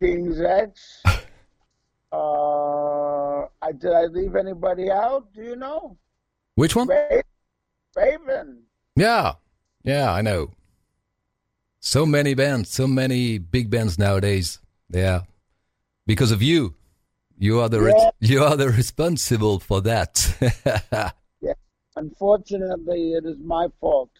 King's 0.00 0.40
X. 0.40 1.02
uh, 2.12 3.42
I, 3.62 3.72
did 3.76 3.92
I 3.92 4.04
leave 4.04 4.36
anybody 4.36 4.90
out? 4.90 5.32
Do 5.34 5.42
you 5.42 5.56
know? 5.56 5.96
Which 6.54 6.76
one? 6.76 6.88
Ra- 6.88 7.20
Raven. 7.96 8.62
Yeah. 8.96 9.34
Yeah, 9.82 10.12
I 10.12 10.22
know. 10.22 10.50
So 11.80 12.06
many 12.06 12.34
bands, 12.34 12.70
so 12.70 12.86
many 12.86 13.38
big 13.38 13.68
bands 13.70 13.98
nowadays. 13.98 14.58
Yeah. 14.90 15.22
Because 16.06 16.30
of 16.30 16.42
you. 16.42 16.74
You 17.36 17.60
are 17.60 17.68
the 17.68 17.80
re- 17.80 18.10
you 18.20 18.44
are 18.44 18.56
the 18.56 18.68
responsible 18.70 19.58
for 19.58 19.80
that. 19.82 20.14
Yeah. 21.40 21.54
Unfortunately, 21.96 23.12
it 23.14 23.24
is 23.26 23.36
my 23.44 23.68
fault. 23.80 24.10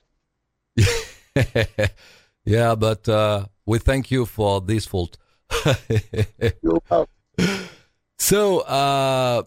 yeah, 2.44 2.74
but 2.74 3.08
uh, 3.08 3.46
we 3.66 3.78
thank 3.78 4.10
you 4.10 4.26
for 4.26 4.60
this 4.60 4.86
fault. 4.86 5.16
So, 8.16 8.60
uh, 8.60 9.42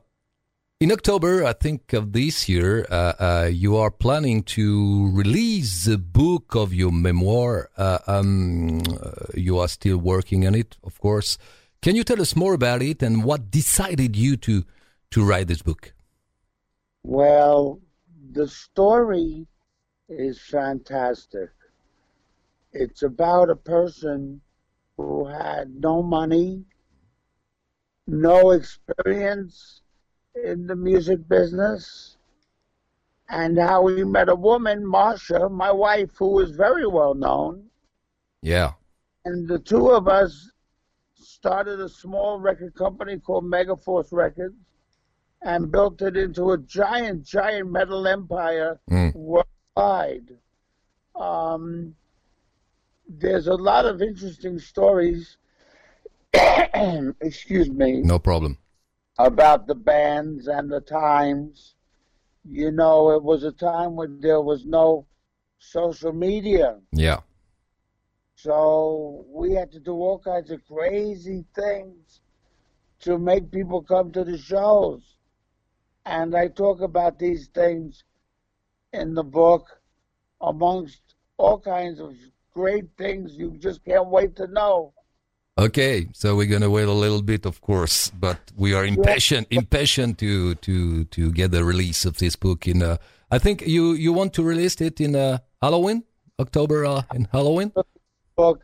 in 0.80 0.92
October, 0.92 1.44
I 1.44 1.54
think 1.54 1.94
of 1.94 2.14
this 2.14 2.48
year, 2.48 2.86
uh, 2.92 3.14
uh, 3.20 3.50
you 3.52 3.76
are 3.76 3.90
planning 3.90 4.44
to 4.44 5.10
release 5.12 5.86
the 5.86 5.98
book 5.98 6.54
of 6.54 6.76
your 6.76 6.92
memoir. 6.92 7.72
Uh, 7.76 7.98
um, 8.06 8.84
uh, 9.02 9.34
you 9.34 9.58
are 9.58 9.68
still 9.68 9.98
working 9.98 10.46
on 10.46 10.54
it, 10.54 10.78
of 10.84 11.00
course. 11.00 11.40
Can 11.82 11.96
you 11.96 12.04
tell 12.04 12.22
us 12.22 12.36
more 12.36 12.54
about 12.54 12.84
it 12.84 13.02
and 13.02 13.24
what 13.24 13.50
decided 13.50 14.16
you 14.16 14.38
to 14.38 14.64
to 15.10 15.24
write 15.24 15.48
this 15.48 15.64
book? 15.64 15.94
Well, 17.02 17.80
the 18.32 18.48
story 18.48 19.48
is 20.10 20.40
fantastic. 20.40 21.50
It's 22.72 23.04
about 23.04 23.50
a 23.50 23.56
person 23.56 24.42
who 24.98 25.26
had 25.28 25.76
no 25.82 26.02
money, 26.04 26.66
no 28.08 28.52
experience 28.52 29.82
in 30.36 30.68
the 30.68 30.76
music 30.76 31.28
business, 31.28 32.18
and 33.30 33.58
how 33.60 33.88
he 33.88 34.04
met 34.04 34.30
a 34.30 34.36
woman, 34.36 34.84
Marsha, 34.84 35.52
my 35.52 35.72
wife, 35.72 36.12
who 36.18 36.30
was 36.32 36.52
very 36.52 36.88
well 36.88 37.14
known. 37.14 37.70
Yeah, 38.42 38.74
And 39.26 39.48
the 39.48 39.60
two 39.60 39.90
of 39.90 40.08
us 40.08 40.52
started 41.16 41.80
a 41.82 41.90
small 41.90 42.40
record 42.40 42.76
company 42.76 43.18
called 43.20 43.44
Megaforce 43.46 44.12
Records 44.12 44.56
and 45.42 45.72
built 45.72 46.02
it 46.02 46.16
into 46.16 46.52
a 46.52 46.58
giant, 46.58 47.24
giant 47.24 47.72
metal 47.72 48.08
empire 48.08 48.80
Mm. 48.90 49.14
Um, 51.16 51.96
there's 53.08 53.48
a 53.48 53.54
lot 53.56 53.86
of 53.86 54.02
interesting 54.02 54.60
stories, 54.60 55.38
excuse 57.22 57.70
me, 57.70 58.02
no 58.02 58.20
problem. 58.20 58.58
about 59.18 59.68
the 59.68 59.76
bands 59.76 60.48
and 60.48 60.70
the 60.70 60.82
times. 60.82 61.76
You 62.50 62.72
know, 62.72 63.12
it 63.12 63.24
was 63.24 63.44
a 63.44 63.52
time 63.52 63.96
when 63.96 64.20
there 64.22 64.42
was 64.42 64.66
no 64.66 65.06
social 65.60 66.14
media. 66.14 66.80
Yeah, 66.92 67.20
So 68.36 69.26
we 69.30 69.54
had 69.54 69.72
to 69.72 69.80
do 69.80 69.94
all 69.94 70.20
kinds 70.20 70.52
of 70.52 70.66
crazy 70.66 71.46
things 71.56 72.22
to 73.02 73.18
make 73.18 73.52
people 73.52 73.82
come 73.82 74.12
to 74.14 74.24
the 74.24 74.38
shows. 74.38 75.02
And 76.06 76.36
I 76.36 76.48
talk 76.48 76.82
about 76.82 77.20
these 77.20 77.48
things 77.48 78.04
in 78.94 79.14
the 79.14 79.24
book 79.24 79.80
amongst 80.42 81.02
all 81.38 81.60
kinds 81.60 82.00
of 82.00 82.14
great 82.54 82.86
things 82.98 83.36
you 83.36 83.52
just 83.60 83.84
can't 83.86 84.08
wait 84.08 84.36
to 84.36 84.48
know. 84.48 84.94
Okay, 85.60 86.08
so 86.14 86.36
we're 86.36 86.46
gonna 86.48 86.70
wait 86.70 86.88
a 86.88 86.92
little 86.92 87.22
bit, 87.24 87.46
of 87.46 87.62
course, 87.62 88.12
but 88.12 88.38
we 88.56 88.76
are 88.76 88.86
impatient, 88.86 89.48
impatient 89.50 90.20
to 90.20 90.54
to 90.56 91.06
to 91.06 91.32
get 91.32 91.50
the 91.52 91.64
release 91.64 92.06
of 92.06 92.18
this 92.18 92.36
book. 92.36 92.68
In 92.68 92.84
uh, 92.84 92.98
I 93.32 93.40
think 93.40 93.66
you 93.66 93.94
you 93.94 94.14
want 94.14 94.34
to 94.34 94.44
release 94.44 94.80
it 94.82 95.02
in 95.02 95.16
uh, 95.16 95.40
Halloween, 95.60 96.04
October 96.40 96.86
uh, 96.86 97.02
in 97.16 97.28
Halloween. 97.32 97.72
Book, 98.36 98.62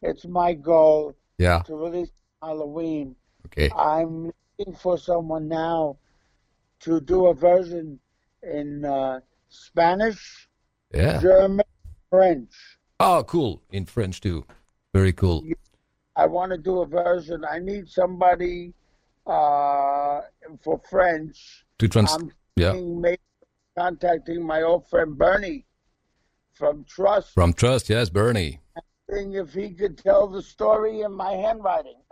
it's 0.00 0.24
my 0.24 0.54
goal 0.54 1.14
Yeah. 1.36 1.60
to 1.66 1.76
release 1.76 2.10
Halloween. 2.42 3.16
Okay. 3.46 3.68
I'm 3.76 4.32
looking 4.58 4.74
for 4.74 4.96
someone 4.96 5.46
now 5.46 5.98
to 6.80 7.00
do 7.02 7.26
a 7.26 7.34
version 7.34 8.00
in 8.42 8.84
uh, 8.86 9.20
Spanish, 9.50 10.48
Yeah. 10.94 11.20
German, 11.20 11.64
French. 12.08 12.50
Oh, 12.98 13.22
cool. 13.26 13.62
In 13.70 13.84
French 13.86 14.20
too. 14.20 14.46
Very 14.94 15.12
cool. 15.12 15.44
I 16.16 16.26
want 16.26 16.52
to 16.52 16.58
do 16.58 16.80
a 16.80 16.86
version. 16.86 17.44
I 17.44 17.58
need 17.58 17.88
somebody 17.88 18.72
uh, 19.26 20.20
for 20.62 20.80
French. 20.90 21.64
To 21.78 21.88
trans. 21.88 22.12
I'm 22.12 22.32
Yeah. 22.56 22.72
maybe 22.72 23.20
contacting 23.78 24.42
my 24.44 24.62
old 24.62 24.88
friend 24.88 25.16
Bernie 25.16 25.66
from 26.54 26.84
Trust, 26.84 27.32
From 27.32 27.52
Trust, 27.52 27.88
yes, 27.88 28.10
Bernie. 28.10 28.60
seeing 29.10 29.32
if 29.34 29.54
he 29.54 29.70
could 29.70 29.96
tell 29.96 30.26
the 30.28 30.42
story 30.42 31.00
in 31.02 31.12
my 31.12 31.32
handwriting. 31.32 31.96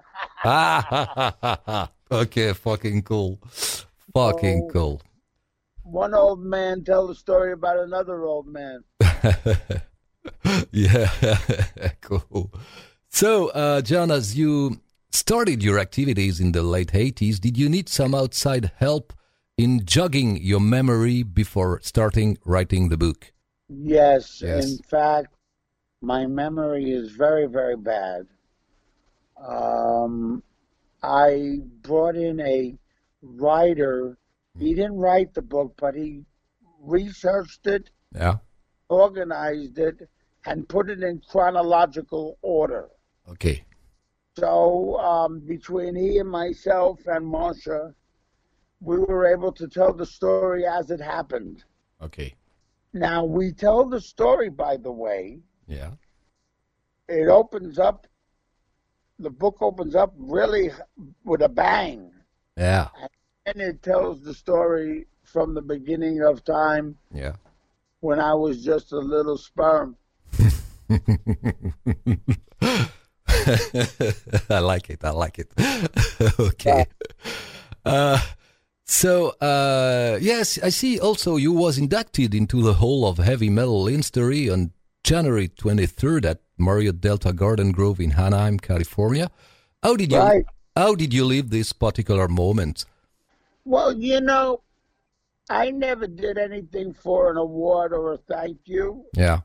Ah, 0.44 1.90
okay, 2.10 2.52
fucking 2.52 3.02
cool. 3.02 3.38
Fucking 4.14 4.64
Oh. 4.68 4.72
cool. 4.72 5.02
One 5.90 6.12
old 6.12 6.40
man 6.40 6.84
tell 6.84 7.06
the 7.06 7.14
story 7.14 7.52
about 7.52 7.78
another 7.78 8.24
old 8.24 8.46
man. 8.46 8.84
yeah, 10.70 11.08
cool. 12.02 12.52
So, 13.08 13.48
uh, 13.48 13.80
John, 13.80 14.10
as 14.10 14.36
you 14.36 14.80
started 15.10 15.62
your 15.62 15.78
activities 15.78 16.40
in 16.40 16.52
the 16.52 16.62
late 16.62 16.92
80s, 16.92 17.40
did 17.40 17.56
you 17.56 17.68
need 17.70 17.88
some 17.88 18.14
outside 18.14 18.70
help 18.76 19.14
in 19.56 19.84
jogging 19.86 20.36
your 20.36 20.60
memory 20.60 21.22
before 21.22 21.80
starting 21.82 22.36
writing 22.44 22.90
the 22.90 22.98
book? 22.98 23.32
Yes, 23.68 24.42
Yes. 24.44 24.70
in 24.70 24.78
fact, 24.82 25.32
my 26.02 26.26
memory 26.26 26.90
is 26.90 27.12
very, 27.12 27.46
very 27.46 27.76
bad. 27.76 28.26
Um, 29.42 30.42
I 31.02 31.60
brought 31.82 32.16
in 32.16 32.40
a 32.40 32.76
writer. 33.22 34.16
He 34.56 34.74
didn't 34.74 34.96
write 34.96 35.34
the 35.34 35.42
book, 35.42 35.74
but 35.78 35.94
he 35.94 36.24
researched 36.80 37.66
it, 37.66 37.90
Yeah. 38.14 38.38
organized 38.88 39.78
it, 39.78 40.08
and 40.46 40.68
put 40.68 40.88
it 40.90 41.02
in 41.02 41.20
chronological 41.28 42.38
order. 42.42 42.88
Okay. 43.28 43.64
So 44.38 44.98
um, 44.98 45.40
between 45.40 45.94
he 45.96 46.18
and 46.18 46.30
myself 46.30 47.00
and 47.06 47.24
Marsha, 47.26 47.94
we 48.80 48.98
were 48.98 49.26
able 49.26 49.52
to 49.52 49.66
tell 49.68 49.92
the 49.92 50.06
story 50.06 50.64
as 50.64 50.90
it 50.90 51.00
happened. 51.00 51.64
Okay. 52.00 52.34
Now 52.92 53.24
we 53.24 53.52
tell 53.52 53.84
the 53.88 54.00
story, 54.00 54.48
by 54.48 54.76
the 54.76 54.92
way. 54.92 55.40
Yeah. 55.66 55.92
It 57.08 57.28
opens 57.28 57.78
up. 57.78 58.06
The 59.18 59.30
book 59.30 59.56
opens 59.60 59.94
up 59.96 60.14
really 60.16 60.70
with 61.24 61.42
a 61.42 61.48
bang, 61.48 62.12
Yeah. 62.56 62.88
and 63.00 63.10
it 63.56 63.82
tells 63.82 64.20
the 64.20 64.34
story 64.34 65.06
from 65.22 65.54
the 65.54 65.62
beginning 65.62 66.22
of 66.22 66.44
time 66.44 66.96
Yeah. 67.12 67.34
when 68.00 68.18
I 68.20 68.34
was 68.34 68.64
just 68.64 68.92
a 68.92 68.98
little 68.98 69.36
sperm. 69.38 69.96
I 74.50 74.58
like 74.60 74.90
it. 74.90 75.04
I 75.04 75.10
like 75.10 75.38
it. 75.38 75.50
okay. 76.40 76.86
Uh, 77.84 78.20
so 78.84 79.30
uh, 79.40 80.18
yes, 80.20 80.58
I 80.62 80.70
see. 80.70 80.98
Also, 80.98 81.36
you 81.36 81.52
was 81.52 81.78
inducted 81.78 82.34
into 82.34 82.62
the 82.62 82.74
Hall 82.74 83.06
of 83.06 83.18
Heavy 83.18 83.50
Metal 83.50 83.86
History 83.86 84.48
on 84.50 84.72
January 85.04 85.48
twenty 85.48 85.86
third 85.86 86.24
at 86.24 86.40
Marriott 86.58 87.00
Delta 87.00 87.32
Garden 87.32 87.72
Grove 87.72 88.00
in 88.00 88.12
Anaheim, 88.12 88.58
California. 88.58 89.30
How 89.82 89.94
did 89.96 90.10
you 90.12 90.18
Right. 90.18 90.44
How 90.74 90.94
did 90.94 91.12
you 91.12 91.24
live 91.24 91.50
this 91.50 91.72
particular 91.72 92.28
moment? 92.28 92.84
Well, 93.68 93.92
you 93.92 94.22
know, 94.22 94.62
I 95.50 95.70
never 95.70 96.06
did 96.06 96.38
anything 96.38 96.94
for 96.94 97.30
an 97.30 97.36
award 97.36 97.92
or 97.92 98.14
a 98.14 98.16
thank 98.16 98.56
you. 98.64 99.04
Yeah. 99.14 99.40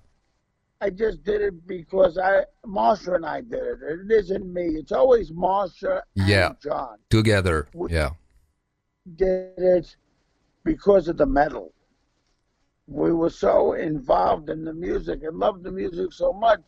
I 0.80 0.90
just 0.92 1.24
did 1.26 1.42
it 1.42 1.68
because 1.68 2.18
I, 2.18 2.44
Marsha 2.66 3.16
and 3.16 3.26
I 3.26 3.42
did 3.42 3.64
it. 3.64 3.80
It 3.82 4.12
isn't 4.12 4.46
me. 4.54 4.64
It's 4.80 4.94
always 4.94 5.32
Marsha 5.32 6.02
and 6.16 6.28
Yeah. 6.30 6.54
John 6.62 7.00
Together. 7.10 7.68
Yeah. 7.90 8.12
did 9.16 9.52
it 9.58 9.96
because 10.64 11.10
of 11.10 11.18
the 11.18 11.26
medal. 11.26 11.74
we 12.88 13.12
were 13.12 13.30
so 13.30 13.74
involved 13.74 14.50
in 14.50 14.64
the 14.64 14.74
music 14.74 15.24
and 15.24 15.38
loved 15.38 15.64
the 15.64 15.72
music 15.72 16.12
so 16.14 16.32
much, 16.34 16.62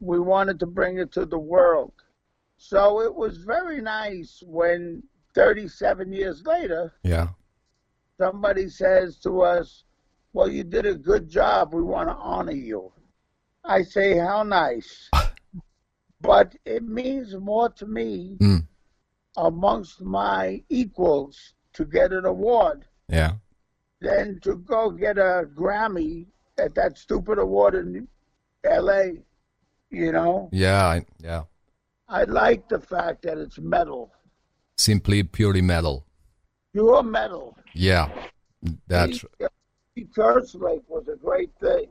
we 0.00 0.18
wanted 0.18 0.58
to 0.60 0.66
bring 0.66 0.98
it 0.98 1.10
to 1.12 1.24
the 1.24 1.38
world. 1.38 1.92
So 2.58 3.00
it 3.02 3.14
was 3.14 3.36
very 3.38 3.80
nice 3.80 4.42
when 4.46 5.02
37 5.34 6.12
years 6.12 6.42
later, 6.44 6.92
Yeah. 7.02 7.28
somebody 8.18 8.68
says 8.68 9.18
to 9.20 9.42
us, 9.42 9.84
Well, 10.34 10.48
you 10.48 10.64
did 10.64 10.86
a 10.86 10.94
good 10.94 11.28
job. 11.28 11.74
We 11.74 11.82
want 11.82 12.08
to 12.08 12.14
honor 12.14 12.52
you. 12.52 12.90
I 13.64 13.82
say, 13.82 14.16
How 14.16 14.42
nice. 14.42 15.10
but 16.20 16.54
it 16.64 16.82
means 16.82 17.34
more 17.36 17.68
to 17.70 17.86
me 17.86 18.36
Mm. 18.40 18.66
amongst 19.36 20.00
my 20.00 20.62
equals 20.68 21.54
to 21.74 21.84
get 21.84 22.12
an 22.12 22.24
award 22.24 22.86
Yeah. 23.08 23.32
than 24.00 24.40
to 24.40 24.56
go 24.56 24.90
get 24.90 25.18
a 25.18 25.48
Grammy 25.54 26.26
at 26.58 26.74
that 26.76 26.96
stupid 26.98 27.38
award 27.38 27.74
in 27.74 28.08
LA. 28.64 29.24
You 29.90 30.12
know, 30.12 30.48
Yeah. 30.52 30.86
I- 30.86 31.06
Yeah. 31.18 31.44
I 32.08 32.24
like 32.24 32.68
the 32.68 32.80
fact 32.80 33.22
that 33.22 33.38
it's 33.38 33.58
metal, 33.58 34.12
Simply 34.78 35.22
purely 35.22 35.62
metal. 35.62 36.06
pure 36.72 37.02
metal. 37.02 37.56
Yeah. 37.74 38.08
That's 38.86 39.24
Pete 39.94 40.12
Kerslake 40.14 40.82
was 40.88 41.06
a 41.08 41.16
great 41.16 41.50
thing. 41.60 41.88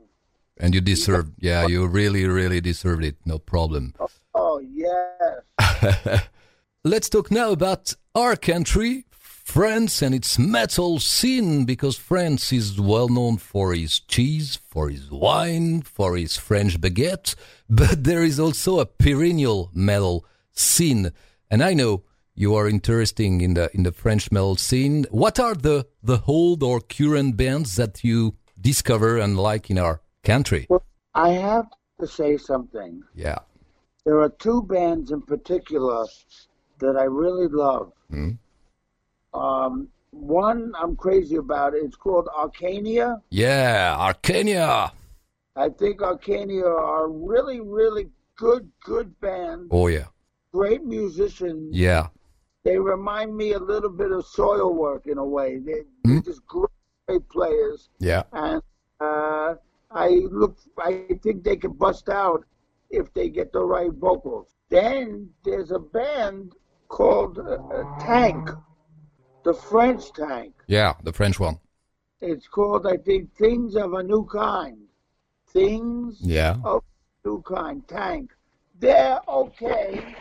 and 0.58 0.74
you 0.74 0.80
deserve. 0.80 1.30
Yeah, 1.38 1.66
you 1.66 1.86
really, 1.86 2.26
really 2.26 2.60
deserved 2.60 3.04
it. 3.04 3.16
No 3.24 3.38
problem. 3.38 3.94
Oh, 4.00 4.08
oh 4.34 4.58
yes, 4.60 6.22
Let's 6.84 7.08
talk 7.08 7.30
now 7.30 7.52
about 7.52 7.94
our 8.14 8.34
country, 8.36 9.04
France, 9.18 10.02
and 10.02 10.14
its 10.14 10.36
metal 10.38 10.98
scene, 10.98 11.64
because 11.64 11.96
France 11.96 12.52
is 12.52 12.80
well 12.80 13.08
known 13.08 13.36
for 13.36 13.72
its 13.72 14.00
cheese, 14.00 14.58
for 14.68 14.90
its 14.90 15.08
wine, 15.10 15.82
for 15.82 16.16
its 16.16 16.36
French 16.36 16.80
baguette, 16.80 17.34
but 17.70 18.02
there 18.04 18.24
is 18.24 18.40
also 18.40 18.80
a 18.80 18.86
perennial 18.86 19.70
metal 19.72 20.26
scene. 20.52 21.12
And 21.50 21.62
I 21.62 21.74
know 21.74 22.02
you 22.34 22.54
are 22.54 22.68
interested 22.68 23.24
in 23.24 23.54
the 23.54 23.70
in 23.74 23.82
the 23.82 23.92
French 23.92 24.32
metal 24.32 24.56
scene. 24.56 25.06
What 25.10 25.38
are 25.38 25.54
the 25.54 25.86
the 26.02 26.22
old 26.26 26.62
or 26.62 26.80
current 26.80 27.36
bands 27.36 27.76
that 27.76 28.02
you 28.02 28.34
discover 28.60 29.18
and 29.18 29.38
like 29.38 29.70
in 29.70 29.78
our 29.78 30.00
country? 30.24 30.66
I 31.14 31.30
have 31.30 31.66
to 32.00 32.06
say 32.06 32.36
something. 32.36 33.02
Yeah. 33.14 33.38
There 34.04 34.20
are 34.20 34.30
two 34.30 34.62
bands 34.62 35.12
in 35.12 35.22
particular 35.22 36.06
that 36.78 36.96
I 36.96 37.04
really 37.04 37.46
love. 37.48 37.92
Hmm. 38.10 38.32
Um, 39.34 39.88
one 40.10 40.72
I'm 40.78 40.96
crazy 40.96 41.36
about. 41.36 41.74
It's 41.74 41.96
called 41.96 42.28
Arcania. 42.36 43.22
Yeah, 43.30 43.96
Arcania. 43.98 44.92
I 45.54 45.68
think 45.68 46.00
Arcania 46.00 46.66
are 46.66 47.08
really, 47.08 47.60
really 47.60 48.08
good, 48.36 48.70
good 48.84 49.18
band. 49.20 49.68
Oh 49.70 49.86
yeah. 49.86 50.06
Great 50.52 50.84
musicians. 50.84 51.74
Yeah. 51.74 52.08
They 52.64 52.78
remind 52.78 53.36
me 53.36 53.52
a 53.52 53.58
little 53.58 53.90
bit 53.90 54.12
of 54.12 54.24
Soilwork 54.24 55.06
in 55.06 55.18
a 55.18 55.24
way. 55.24 55.58
They, 55.58 55.82
They're 56.04 56.20
just 56.22 56.46
great, 56.46 56.68
great 57.08 57.28
players, 57.28 57.88
Yeah. 57.98 58.22
and 58.32 58.62
uh, 59.00 59.54
I 59.90 60.08
look. 60.30 60.56
I 60.78 61.06
think 61.22 61.42
they 61.42 61.56
can 61.56 61.72
bust 61.72 62.08
out 62.08 62.44
if 62.90 63.12
they 63.14 63.28
get 63.30 63.52
the 63.52 63.64
right 63.64 63.92
vocals. 63.92 64.54
Then 64.68 65.30
there's 65.44 65.70
a 65.72 65.78
band 65.80 66.52
called 66.88 67.38
uh, 67.38 67.56
uh, 67.74 67.98
Tank, 67.98 68.48
the 69.44 69.54
French 69.54 70.12
Tank. 70.12 70.54
Yeah, 70.68 70.94
the 71.02 71.12
French 71.12 71.40
one. 71.40 71.58
It's 72.20 72.46
called, 72.46 72.86
I 72.86 72.96
think, 72.98 73.34
Things 73.34 73.74
of 73.74 73.94
a 73.94 74.02
New 74.04 74.24
Kind. 74.26 74.78
Things 75.48 76.18
Yeah. 76.20 76.56
of 76.64 76.82
a 77.24 77.28
New 77.28 77.42
Kind. 77.42 77.88
Tank. 77.88 78.32
They're 78.78 79.18
okay. 79.26 80.14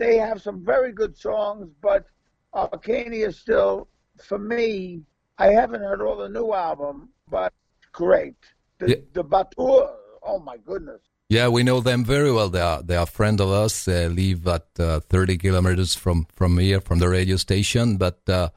They 0.00 0.16
have 0.16 0.40
some 0.40 0.64
very 0.64 0.92
good 1.00 1.14
songs, 1.16 1.68
but 1.82 2.06
Arcania 2.54 3.28
is 3.28 3.36
still, 3.38 3.86
for 4.28 4.38
me, 4.38 5.02
I 5.38 5.48
haven't 5.48 5.82
heard 5.82 6.00
all 6.00 6.16
the 6.16 6.28
new 6.38 6.54
album, 6.54 7.10
but 7.30 7.52
great. 7.92 8.36
The, 8.78 8.86
Yeah. 8.88 8.96
the 9.12 9.22
Batur, 9.22 9.92
oh 10.22 10.38
my 10.50 10.56
goodness. 10.70 11.02
Yeah, 11.28 11.48
we 11.48 11.62
know 11.62 11.80
them 11.80 12.02
very 12.04 12.32
well. 12.32 12.48
They 12.48 12.60
are 12.70 12.82
they 12.82 12.96
are 12.96 13.06
friend 13.06 13.40
of 13.40 13.50
us. 13.64 13.84
They 13.84 14.08
live 14.08 14.48
at 14.48 14.66
uh, 14.80 15.00
30 15.00 15.36
kilometers 15.38 15.94
from 15.94 16.26
from 16.38 16.58
here, 16.58 16.80
from 16.80 16.98
the 16.98 17.08
radio 17.08 17.36
station. 17.36 17.98
But 17.98 18.18
uh, 18.28 18.48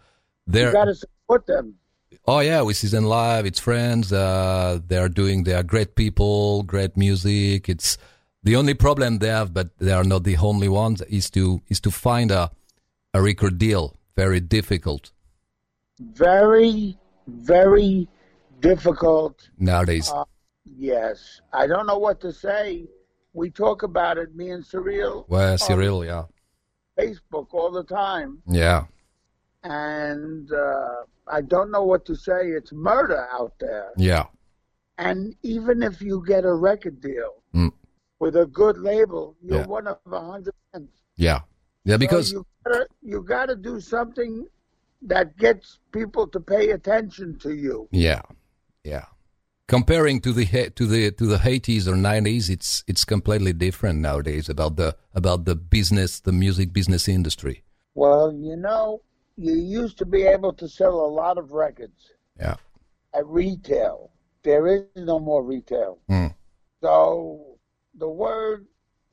they're 0.48 0.72
got 0.72 0.86
to 0.86 0.96
support 0.96 1.46
them. 1.46 1.76
oh 2.26 2.40
yeah, 2.40 2.62
we 2.64 2.74
see 2.74 2.88
them 2.88 3.06
live. 3.06 3.46
It's 3.46 3.60
friends. 3.60 4.12
Uh, 4.12 4.80
they 4.88 4.98
are 4.98 5.10
doing. 5.22 5.44
They 5.44 5.54
are 5.54 5.62
great 5.74 5.94
people, 5.96 6.64
great 6.64 6.98
music. 6.98 7.70
It's 7.70 7.98
the 8.44 8.56
only 8.56 8.74
problem 8.74 9.20
they 9.20 9.30
have, 9.30 9.54
but 9.54 9.70
they 9.80 9.92
are 9.92 10.04
not 10.04 10.24
the 10.24 10.38
only 10.38 10.68
ones. 10.70 11.02
Is 11.04 11.30
to 11.32 11.62
is 11.70 11.80
to 11.82 11.92
find 11.92 12.32
a 12.32 12.52
a 13.14 13.22
record 13.22 13.58
deal. 13.58 13.98
Very 14.16 14.40
difficult 14.40 15.12
Very, 16.00 16.98
very 17.28 18.08
difficult. 18.60 19.50
nowadays. 19.58 20.12
Uh, 20.12 20.24
yes. 20.78 21.42
I 21.52 21.68
don't 21.68 21.88
know 21.88 21.98
what 21.98 22.20
to 22.22 22.32
say. 22.32 22.88
We 23.34 23.50
talk 23.50 23.82
about 23.84 24.18
it, 24.18 24.36
me 24.36 24.52
and 24.52 24.64
Surreal, 24.64 25.26
well, 25.28 25.58
Cyril, 25.58 26.06
yeah, 26.06 26.26
Facebook 27.00 27.48
all 27.54 27.72
the 27.72 27.84
time. 27.84 28.44
yeah, 28.48 28.86
And 29.64 30.52
uh, 30.52 30.96
I 31.28 31.42
don't 31.42 31.72
know 31.72 31.84
what 31.84 32.06
to 32.06 32.16
say. 32.16 32.50
It's 32.50 32.72
murder 32.72 33.28
out 33.32 33.54
there. 33.60 33.90
yeah, 33.98 34.26
And 35.00 35.36
even 35.42 35.82
if 35.82 36.00
you 36.02 36.24
get 36.28 36.46
a 36.46 36.54
record 36.54 37.02
deal 37.02 37.34
Mm. 37.56 37.72
With 38.24 38.36
a 38.38 38.46
good 38.46 38.78
label, 38.78 39.36
you're 39.46 39.60
Yeah. 39.60 39.66
one 39.78 39.86
of 39.88 39.98
a 40.20 40.22
hundred. 40.32 40.54
yeah, 41.18 41.42
yeah. 41.84 41.98
Because 41.98 42.30
so 42.30 42.38
you 42.38 42.46
gotta, 42.66 42.88
you 43.02 43.18
got 43.36 43.46
to 43.48 43.56
do 43.70 43.80
something 43.82 44.48
that 45.14 45.36
gets 45.38 45.80
people 45.92 46.26
to 46.28 46.40
pay 46.40 46.72
attention 46.72 47.38
to 47.40 47.50
you. 47.54 47.90
Yeah, 47.92 48.22
yeah. 48.84 49.06
Comparing 49.68 50.22
to 50.22 50.32
the 50.32 50.46
to 50.80 50.86
the 50.94 51.12
to 51.20 51.26
the 51.34 51.40
eighties 51.54 51.88
or 51.88 51.96
nineties, 51.98 52.50
it's 52.50 52.84
it's 52.88 53.04
completely 53.06 53.54
different 53.54 54.00
nowadays 54.00 54.48
about 54.50 54.74
the 54.78 54.96
about 55.14 55.44
the 55.46 55.56
business, 55.56 56.22
the 56.22 56.32
music 56.32 56.72
business 56.72 57.08
industry. 57.08 57.64
Well, 57.96 58.32
you 58.48 58.56
know, 58.56 59.02
you 59.36 59.54
used 59.82 59.98
to 60.00 60.06
be 60.06 60.22
able 60.36 60.54
to 60.62 60.68
sell 60.68 60.96
a 61.06 61.12
lot 61.22 61.38
of 61.38 61.52
records 61.52 62.02
Yeah, 62.40 62.56
at 63.14 63.26
retail. 63.28 63.98
There 64.44 64.66
is 64.68 64.84
no 64.96 65.20
more 65.20 65.44
retail. 65.44 66.00
Mm. 66.10 66.34
So 66.82 67.53
the 67.98 68.10
word, 68.10 68.66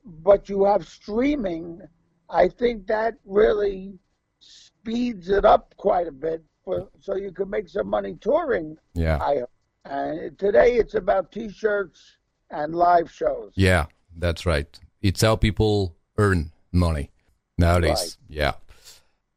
but 0.05 0.49
you 0.49 0.65
have 0.65 0.87
streaming. 0.87 1.81
I 2.29 2.49
think 2.49 2.87
that 2.87 3.15
really 3.25 3.99
speeds 4.41 5.29
it 5.29 5.45
up 5.45 5.75
quite 5.77 6.07
a 6.07 6.13
bit, 6.13 6.43
for, 6.65 6.89
so 7.01 7.17
you 7.17 7.33
can 7.33 7.51
make 7.51 7.69
some 7.69 7.89
money 7.89 8.17
touring. 8.21 8.77
yeah, 8.95 9.19
I 9.21 9.43
and 9.85 10.39
today 10.39 10.77
it's 10.77 10.95
about 10.95 11.33
T-shirts 11.33 12.19
and 12.51 12.75
live 12.75 13.11
shows. 13.11 13.53
yeah. 13.55 13.87
That's 14.17 14.45
right. 14.45 14.67
It's 15.03 15.23
how 15.23 15.37
people 15.37 15.97
earn 16.19 16.51
money 16.73 17.11
nowadays. 17.57 18.19
Right. 18.29 18.37
Yeah. 18.37 18.53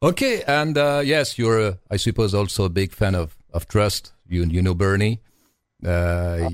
Okay, 0.01 0.41
and 0.47 0.75
uh, 0.77 1.01
yes, 1.05 1.37
you're, 1.37 1.61
uh, 1.61 1.73
I 1.91 1.97
suppose, 1.97 2.33
also 2.33 2.65
a 2.65 2.69
big 2.69 2.91
fan 2.91 3.13
of 3.15 3.37
of 3.53 3.67
Trust. 3.67 4.13
You 4.27 4.43
you 4.45 4.61
know 4.63 4.73
Bernie. 4.73 5.21
Uh, 5.85 6.49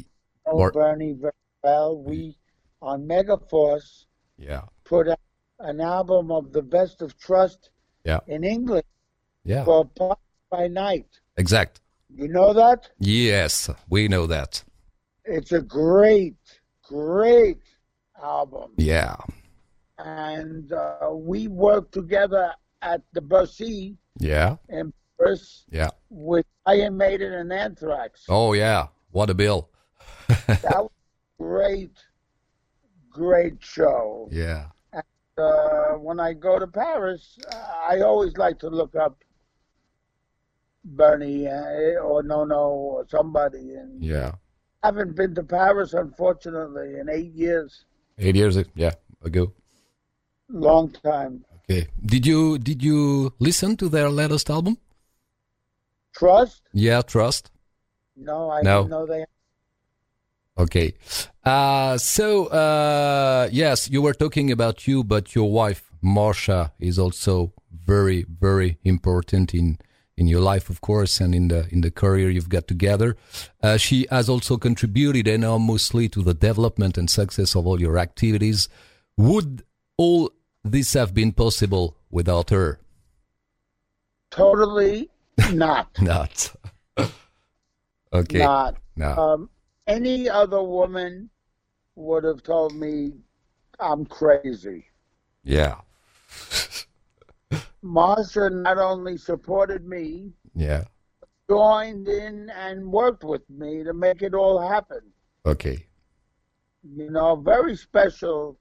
Oh, 0.45 0.69
Bernie, 0.71 1.13
very 1.13 1.31
well, 1.63 1.95
we 1.97 2.35
on 2.81 3.05
Megaforce 3.07 4.05
yeah, 4.37 4.61
put 4.85 5.07
out 5.09 5.19
an 5.59 5.81
album 5.81 6.31
of 6.31 6.51
the 6.53 6.61
best 6.61 7.01
of 7.01 7.17
Trust 7.17 7.69
Yeah. 8.05 8.19
in 8.27 8.43
English 8.43 8.85
yeah, 9.43 9.65
for 9.65 9.85
Pop 9.85 10.21
by 10.49 10.67
Night. 10.67 11.07
exact. 11.37 11.81
You 12.15 12.27
know 12.27 12.53
that? 12.53 12.89
Yes, 12.99 13.69
we 13.89 14.07
know 14.07 14.25
that. 14.27 14.63
It's 15.25 15.51
a 15.51 15.61
great, 15.61 16.37
great 16.83 17.61
album. 18.21 18.71
Yeah, 18.77 19.15
And 19.97 20.71
uh, 20.73 21.09
we 21.13 21.47
worked 21.47 21.91
together 21.93 22.53
at 22.81 23.01
the 23.13 23.21
Bercy 23.21 23.97
yeah, 24.17 24.55
in 24.69 24.91
Paris 25.17 25.65
yeah. 25.69 25.89
with 26.09 26.45
Iron 26.65 26.97
Maiden 26.97 27.33
and 27.33 27.51
Anthrax. 27.53 28.23
Oh 28.29 28.53
yeah, 28.53 28.87
what 29.11 29.29
a 29.29 29.33
bill. 29.33 29.69
That 30.47 30.83
was 30.83 30.91
great, 31.39 31.91
great 33.09 33.57
show. 33.63 34.29
Yeah. 34.31 34.67
Uh, 35.37 35.93
when 35.93 36.19
I 36.19 36.33
go 36.33 36.59
to 36.59 36.67
Paris, 36.67 37.37
I 37.89 38.01
always 38.01 38.35
like 38.37 38.59
to 38.59 38.69
look 38.69 38.93
up 38.95 39.23
Bernie 40.83 41.47
uh, 41.47 42.01
or 42.03 42.23
Nono 42.23 42.67
or 42.69 43.05
somebody. 43.09 43.73
And 43.75 44.03
Yeah. 44.03 44.33
haven't 44.83 45.15
been 45.15 45.35
to 45.35 45.43
Paris, 45.43 45.93
unfortunately, 45.93 46.99
in 46.99 47.09
eight 47.09 47.33
years. 47.33 47.85
Eight 48.17 48.35
years 48.35 48.57
yeah, 48.75 48.95
ago. 49.23 49.53
Long 50.49 50.91
time. 50.91 51.45
Okay. 51.63 51.87
Did 52.05 52.25
you 52.25 52.57
did 52.57 52.83
you 52.83 53.31
listen 53.39 53.77
to 53.77 53.87
their 53.87 54.09
latest 54.09 54.49
album? 54.49 54.77
Trust? 56.13 56.63
Yeah, 56.73 57.01
Trust. 57.01 57.51
No, 58.15 58.49
I 58.49 58.61
No. 58.61 58.79
didn't 58.79 58.89
know 58.89 59.05
they. 59.05 59.25
Okay. 60.59 60.93
Uh, 61.45 61.97
so, 61.97 62.47
uh, 62.47 63.47
yes, 63.49 63.89
you 63.89 64.01
were 64.01 64.13
talking 64.13 64.51
about 64.51 64.87
you, 64.87 65.05
but 65.05 65.33
your 65.33 65.49
wife, 65.49 65.89
Marsha, 66.03 66.71
is 66.79 66.99
also 66.99 67.53
very, 67.71 68.25
very 68.27 68.77
important 68.83 69.53
in, 69.53 69.79
in 70.17 70.27
your 70.27 70.41
life, 70.41 70.69
of 70.69 70.81
course, 70.81 71.21
and 71.21 71.33
in 71.33 71.47
the, 71.47 71.67
in 71.71 71.79
the 71.79 71.89
career 71.89 72.29
you've 72.29 72.49
got 72.49 72.67
together. 72.67 73.15
Uh, 73.63 73.77
she 73.77 74.05
has 74.11 74.27
also 74.27 74.57
contributed 74.57 75.29
enormously 75.29 76.09
to 76.09 76.21
the 76.21 76.33
development 76.33 76.97
and 76.97 77.09
success 77.09 77.55
of 77.55 77.65
all 77.65 77.79
your 77.79 77.97
activities. 77.97 78.67
Would 79.15 79.63
all 79.95 80.29
this 80.63 80.91
have 80.91 81.13
been 81.13 81.31
possible 81.31 81.95
without 82.11 82.49
her? 82.49 82.81
Totally 84.29 85.09
not. 85.53 85.89
Not. 86.01 86.53
okay. 88.13 88.39
Not. 88.39 88.75
No. 88.97 89.17
Um, 89.17 89.49
any 89.89 90.29
other 90.29 90.61
woman 90.61 91.29
would 91.95 92.23
have 92.23 92.43
told 92.43 92.75
me 92.75 93.13
I'm 93.79 94.05
crazy. 94.05 94.85
Yeah. 95.43 95.75
Marsha 97.83 98.51
not 98.51 98.77
only 98.77 99.17
supported 99.17 99.85
me, 99.85 100.31
Yeah. 100.53 100.83
joined 101.49 102.07
in 102.07 102.49
and 102.51 102.91
worked 102.91 103.23
with 103.23 103.49
me 103.49 103.83
to 103.83 103.93
make 103.93 104.21
it 104.21 104.33
all 104.33 104.59
happen. 104.59 105.01
Okay. 105.45 105.85
You 106.83 107.09
know, 107.09 107.35
very 107.35 107.75
special 107.75 108.59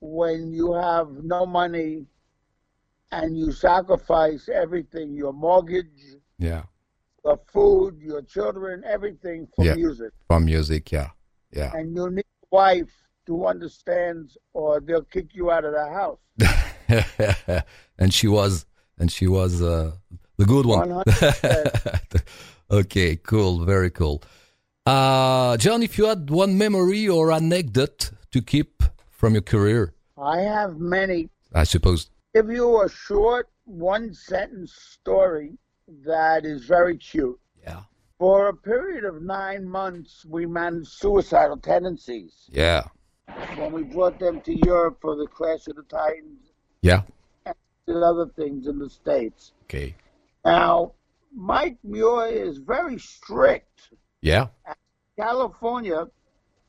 when 0.00 0.52
you 0.52 0.74
have 0.74 1.08
no 1.24 1.46
money 1.46 2.06
and 3.12 3.36
you 3.38 3.52
sacrifice 3.52 4.48
everything 4.52 5.14
your 5.14 5.32
mortgage, 5.32 6.16
Yeah. 6.38 6.64
Your 7.26 7.40
food, 7.52 8.00
your 8.00 8.22
children, 8.22 8.82
everything 8.86 9.48
for 9.54 9.64
Yeah. 9.64 9.74
music. 9.74 10.12
From 10.28 10.44
music. 10.44 10.92
Yeah. 10.92 11.10
Yeah. 11.50 11.72
And 11.76 11.94
you 11.96 12.08
need 12.10 12.24
a 12.44 12.46
wife 12.54 12.92
to 13.26 13.46
understand 13.46 14.30
or 14.52 14.80
they'll 14.80 15.02
kick 15.16 15.28
you 15.34 15.50
out 15.50 15.64
of 15.64 15.72
the 15.72 15.86
house. 16.00 16.20
and 17.98 18.14
she 18.14 18.28
was 18.28 18.66
and 18.98 19.10
she 19.10 19.26
was 19.26 19.60
uh, 19.60 19.92
the 20.36 20.44
good 20.44 20.66
one 20.66 20.88
100%. 20.90 22.22
okay 22.70 23.16
cool 23.16 23.64
very 23.64 23.90
cool 23.90 24.22
uh 24.86 25.56
john 25.56 25.82
if 25.82 25.96
you 25.98 26.04
had 26.06 26.30
one 26.30 26.56
memory 26.58 27.08
or 27.08 27.32
anecdote 27.32 28.10
to 28.30 28.40
keep 28.42 28.82
from 29.10 29.32
your 29.34 29.42
career 29.42 29.94
I 30.18 30.38
have 30.40 30.78
many. 30.78 31.28
i 31.54 31.64
suppose 31.64 32.10
Give 32.34 32.50
you 32.50 32.82
a 32.82 32.88
short 32.88 33.48
one 33.64 34.12
sentence 34.14 34.72
story 34.74 35.50
that 36.04 36.44
is 36.44 36.64
very 36.64 36.96
cute. 36.96 37.38
yeah 37.66 37.80
For 38.18 38.48
a 38.48 38.54
period 38.54 39.04
of 39.04 39.22
nine 39.22 39.68
months, 39.68 40.24
we 40.28 40.46
managed 40.46 40.88
suicidal 40.88 41.56
tendencies 41.58 42.32
yeah 42.50 42.84
when 43.58 43.72
we 43.72 43.82
brought 43.82 44.18
them 44.18 44.40
to 44.42 44.54
Europe 44.66 44.98
for 45.00 45.16
the 45.16 45.26
Clash 45.26 45.66
of 45.68 45.76
the 45.76 45.82
Titans 45.84 46.52
yeah 46.82 47.02
and 47.44 48.02
other 48.02 48.26
things 48.36 48.66
in 48.66 48.78
the 48.78 48.88
States. 48.90 49.52
okay 49.64 49.94
Now, 50.44 50.92
Mike 51.34 51.78
Muir 51.84 52.26
is 52.28 52.58
very 52.58 52.98
strict. 52.98 53.90
yeah 54.22 54.46
California, 55.18 56.06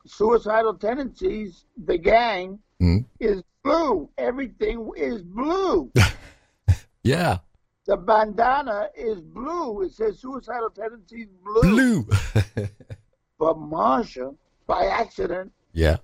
suicidal 0.06 0.74
tendencies, 0.76 1.66
the 1.86 1.98
gang 1.98 2.60
Mhm. 2.82 3.06
is 3.20 3.44
blue. 3.64 4.10
Everything 4.18 4.90
is 4.96 5.22
blue. 5.22 5.92
yeah 7.04 7.40
the 7.88 7.98
bandana 7.98 8.90
is 8.96 9.20
blue. 9.22 9.82
It 9.84 9.94
says 9.94 10.20
suicidal 10.20 10.70
tendencies 10.70 11.28
blue. 11.44 11.62
blue 11.62 12.08
But 13.40 13.56
Marsha, 13.58 14.36
by 14.68 14.86
accident, 14.86 15.52
yeah 15.74 15.98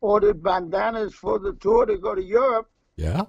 ordered 0.00 0.42
bandanas 0.42 1.14
for 1.14 1.38
the 1.38 1.54
tour 1.54 1.86
to 1.86 1.96
go 1.96 2.14
to 2.14 2.22
Europe. 2.22 2.68
yeah 2.96 3.22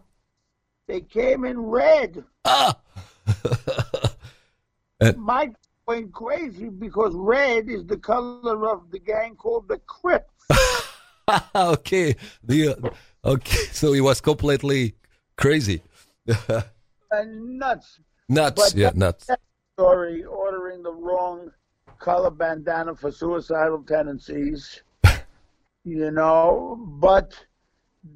They 0.88 1.02
came 1.02 1.46
in 1.46 1.58
red. 1.60 2.24
ah 2.43 2.78
Mike 5.18 5.56
went 5.88 6.12
crazy 6.14 6.70
because 6.70 7.14
red 7.16 7.70
is 7.70 7.86
the 7.86 7.98
color 7.98 8.70
of 8.70 8.91
the 8.91 9.00
gang 9.00 9.36
called 9.36 9.68
the 9.68 9.80
Crips. 9.88 10.34
okay 11.56 12.16
the 12.43 12.70
uh, 12.70 12.89
okay 13.34 13.66
so 13.72 13.93
he 13.93 14.02
was 14.02 14.20
completely 14.22 14.96
crazy 15.38 15.82
and 16.28 16.66
nuts. 17.12 17.99
nuts 18.30 18.74
But 18.74 18.78
yeah 18.78 18.91
nuts 18.95 19.28
story 19.76 20.24
ordering 20.24 20.82
the 20.82 20.91
wrong 20.91 21.51
color 21.99 22.30
bandana 22.30 22.95
for 22.95 23.12
suicidal 23.12 23.84
tendencies. 23.84 24.82
you 25.84 26.12
know, 26.12 26.78
but 26.99 27.34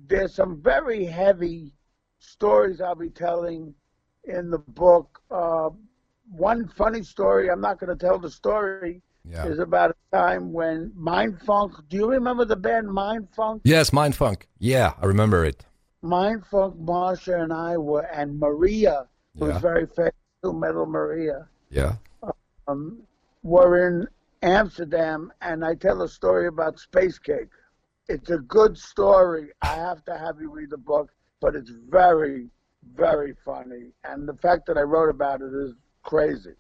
there's 0.08 0.34
some 0.34 0.62
very 0.62 1.04
heavy 1.04 1.74
stories 2.20 2.80
I'll 2.80 2.96
be 2.96 3.10
telling 3.10 3.74
in 4.24 4.50
the 4.50 4.60
book. 4.60 5.22
Uh, 5.30 5.70
one 6.32 6.68
funny 6.70 7.04
story, 7.04 7.50
I'm 7.50 7.62
not 7.62 7.80
going 7.80 7.96
to 7.96 8.06
tell 8.06 8.20
the 8.20 8.32
story, 8.32 9.02
yeah 9.26 9.48
is 9.48 9.60
about 9.60 9.92
a 9.92 10.16
time 10.16 10.54
when 10.54 10.92
Mindfunk. 10.98 11.90
Do 11.90 11.98
you 11.98 12.10
remember 12.10 12.46
the 12.46 12.56
band 12.56 12.88
Mindfunk? 12.88 13.62
Yes, 13.64 13.90
Mindfunk. 13.90 14.44
Yeah, 14.60 14.94
I 15.02 15.06
remember 15.06 15.44
it. 15.44 15.66
Mindfunk, 16.04 16.78
Marsha, 16.84 17.42
and 17.44 17.52
I 17.54 17.78
were, 17.78 18.02
and 18.06 18.40
Maria, 18.40 19.08
who's 19.38 19.50
Yeah. 19.54 19.60
very 19.60 19.86
famous, 19.88 20.14
Metal 20.44 20.86
Maria. 20.86 21.48
Yeah. 21.70 21.96
um, 22.68 23.02
were 23.44 23.88
in 23.88 24.08
Amsterdam, 24.44 25.32
and 25.42 25.66
I 25.66 25.74
tell 25.76 26.02
a 26.04 26.08
story 26.10 26.48
about 26.48 26.78
Space 26.80 27.18
Cake. 27.18 27.50
It's 28.08 28.30
a 28.30 28.38
good 28.38 28.78
story. 28.78 29.52
I 29.62 29.74
have 29.76 30.04
to 30.06 30.16
have 30.18 30.40
you 30.40 30.50
read 30.52 30.70
the 30.70 30.78
book, 30.78 31.10
but 31.42 31.56
it's 31.56 31.70
very, 31.70 32.50
very 32.96 33.36
funny. 33.44 33.92
And 34.04 34.28
the 34.28 34.36
fact 34.36 34.66
that 34.68 34.78
I 34.78 34.82
wrote 34.82 35.10
about 35.10 35.42
it 35.42 35.54
is 35.54 35.74
crazy. 36.04 36.54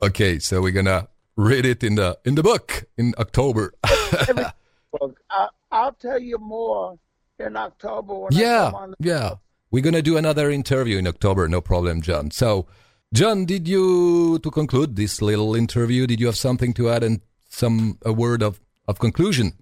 Okay, 0.00 0.38
so 0.38 0.60
we're 0.62 0.72
gonna 0.72 1.08
read 1.36 1.64
it 1.66 1.82
in 1.82 1.96
the 1.96 2.18
in 2.24 2.34
the 2.36 2.42
book 2.42 2.84
in 2.96 3.14
October. 3.18 3.74
I, 3.84 5.48
I'll 5.70 5.92
tell 5.94 6.18
you 6.20 6.38
more 6.38 6.98
in 7.46 7.56
October 7.56 8.28
yeah, 8.30 8.70
yeah. 8.98 9.34
We're 9.70 9.82
gonna 9.82 10.02
do 10.02 10.16
another 10.16 10.50
interview 10.50 10.98
in 10.98 11.06
October. 11.06 11.48
No 11.48 11.60
problem, 11.60 12.02
John. 12.02 12.30
So, 12.30 12.66
John, 13.12 13.46
did 13.46 13.66
you 13.66 14.38
to 14.40 14.50
conclude 14.50 14.96
this 14.96 15.22
little 15.22 15.54
interview? 15.54 16.06
Did 16.06 16.20
you 16.20 16.26
have 16.26 16.36
something 16.36 16.74
to 16.74 16.90
add 16.90 17.02
and 17.02 17.20
some 17.48 17.98
a 18.04 18.12
word 18.12 18.42
of 18.42 18.60
of 18.86 18.98
conclusion? 18.98 19.52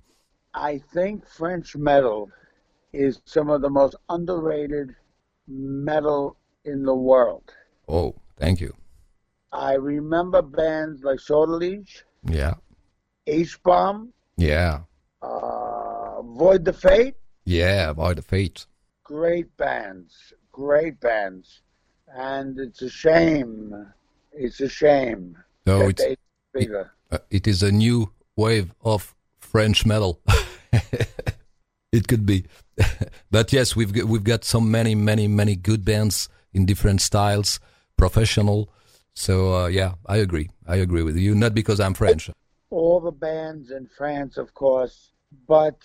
I 0.54 0.82
think 0.92 1.26
French 1.28 1.76
metal 1.76 2.28
is 2.92 3.20
some 3.24 3.50
of 3.50 3.62
the 3.62 3.70
most 3.70 3.94
underrated 4.08 4.94
metal 5.46 6.36
in 6.64 6.82
the 6.82 6.94
world. 6.94 7.52
Oh, 7.88 8.14
thank 8.36 8.60
you. 8.60 8.74
I 9.52 9.74
remember 9.74 10.42
bands 10.42 11.02
like 11.02 11.18
Sortilege, 11.20 12.04
Yeah, 12.28 12.54
H-Bomb, 13.26 14.12
yeah, 14.36 14.80
uh, 15.22 16.22
Void 16.22 16.64
the 16.64 16.72
Fate, 16.72 17.16
yeah. 17.44 17.92
By 17.92 18.14
the 18.14 18.22
fate. 18.22 18.66
great 19.04 19.56
bands, 19.56 20.32
great 20.52 21.00
bands, 21.00 21.62
and 22.14 22.58
it's 22.58 22.82
a 22.82 22.88
shame. 22.90 23.86
It's 24.32 24.60
a 24.60 24.68
shame 24.68 25.36
No, 25.66 25.88
it's 25.88 26.04
bigger. 26.54 26.92
uh, 27.10 27.18
it 27.30 27.46
is 27.46 27.62
a 27.62 27.72
new 27.72 28.12
wave 28.36 28.72
of 28.82 29.14
French 29.38 29.84
metal. 29.84 30.20
it 31.92 32.06
could 32.08 32.24
be, 32.24 32.46
but 33.30 33.52
yes, 33.52 33.74
we've 33.74 33.92
got, 33.92 34.04
we've 34.04 34.24
got 34.24 34.44
so 34.44 34.60
many, 34.60 34.94
many, 34.94 35.26
many 35.26 35.56
good 35.56 35.84
bands 35.84 36.28
in 36.52 36.66
different 36.66 37.00
styles, 37.00 37.58
professional. 37.96 38.72
So 39.14 39.54
uh, 39.54 39.66
yeah, 39.66 39.94
I 40.06 40.18
agree. 40.18 40.48
I 40.66 40.76
agree 40.76 41.02
with 41.02 41.16
you. 41.16 41.34
Not 41.34 41.54
because 41.54 41.80
I'm 41.80 41.94
French. 41.94 42.30
All 42.70 43.00
the 43.00 43.10
bands 43.10 43.72
in 43.72 43.88
France, 43.98 44.36
of 44.36 44.54
course, 44.54 45.10
but 45.48 45.76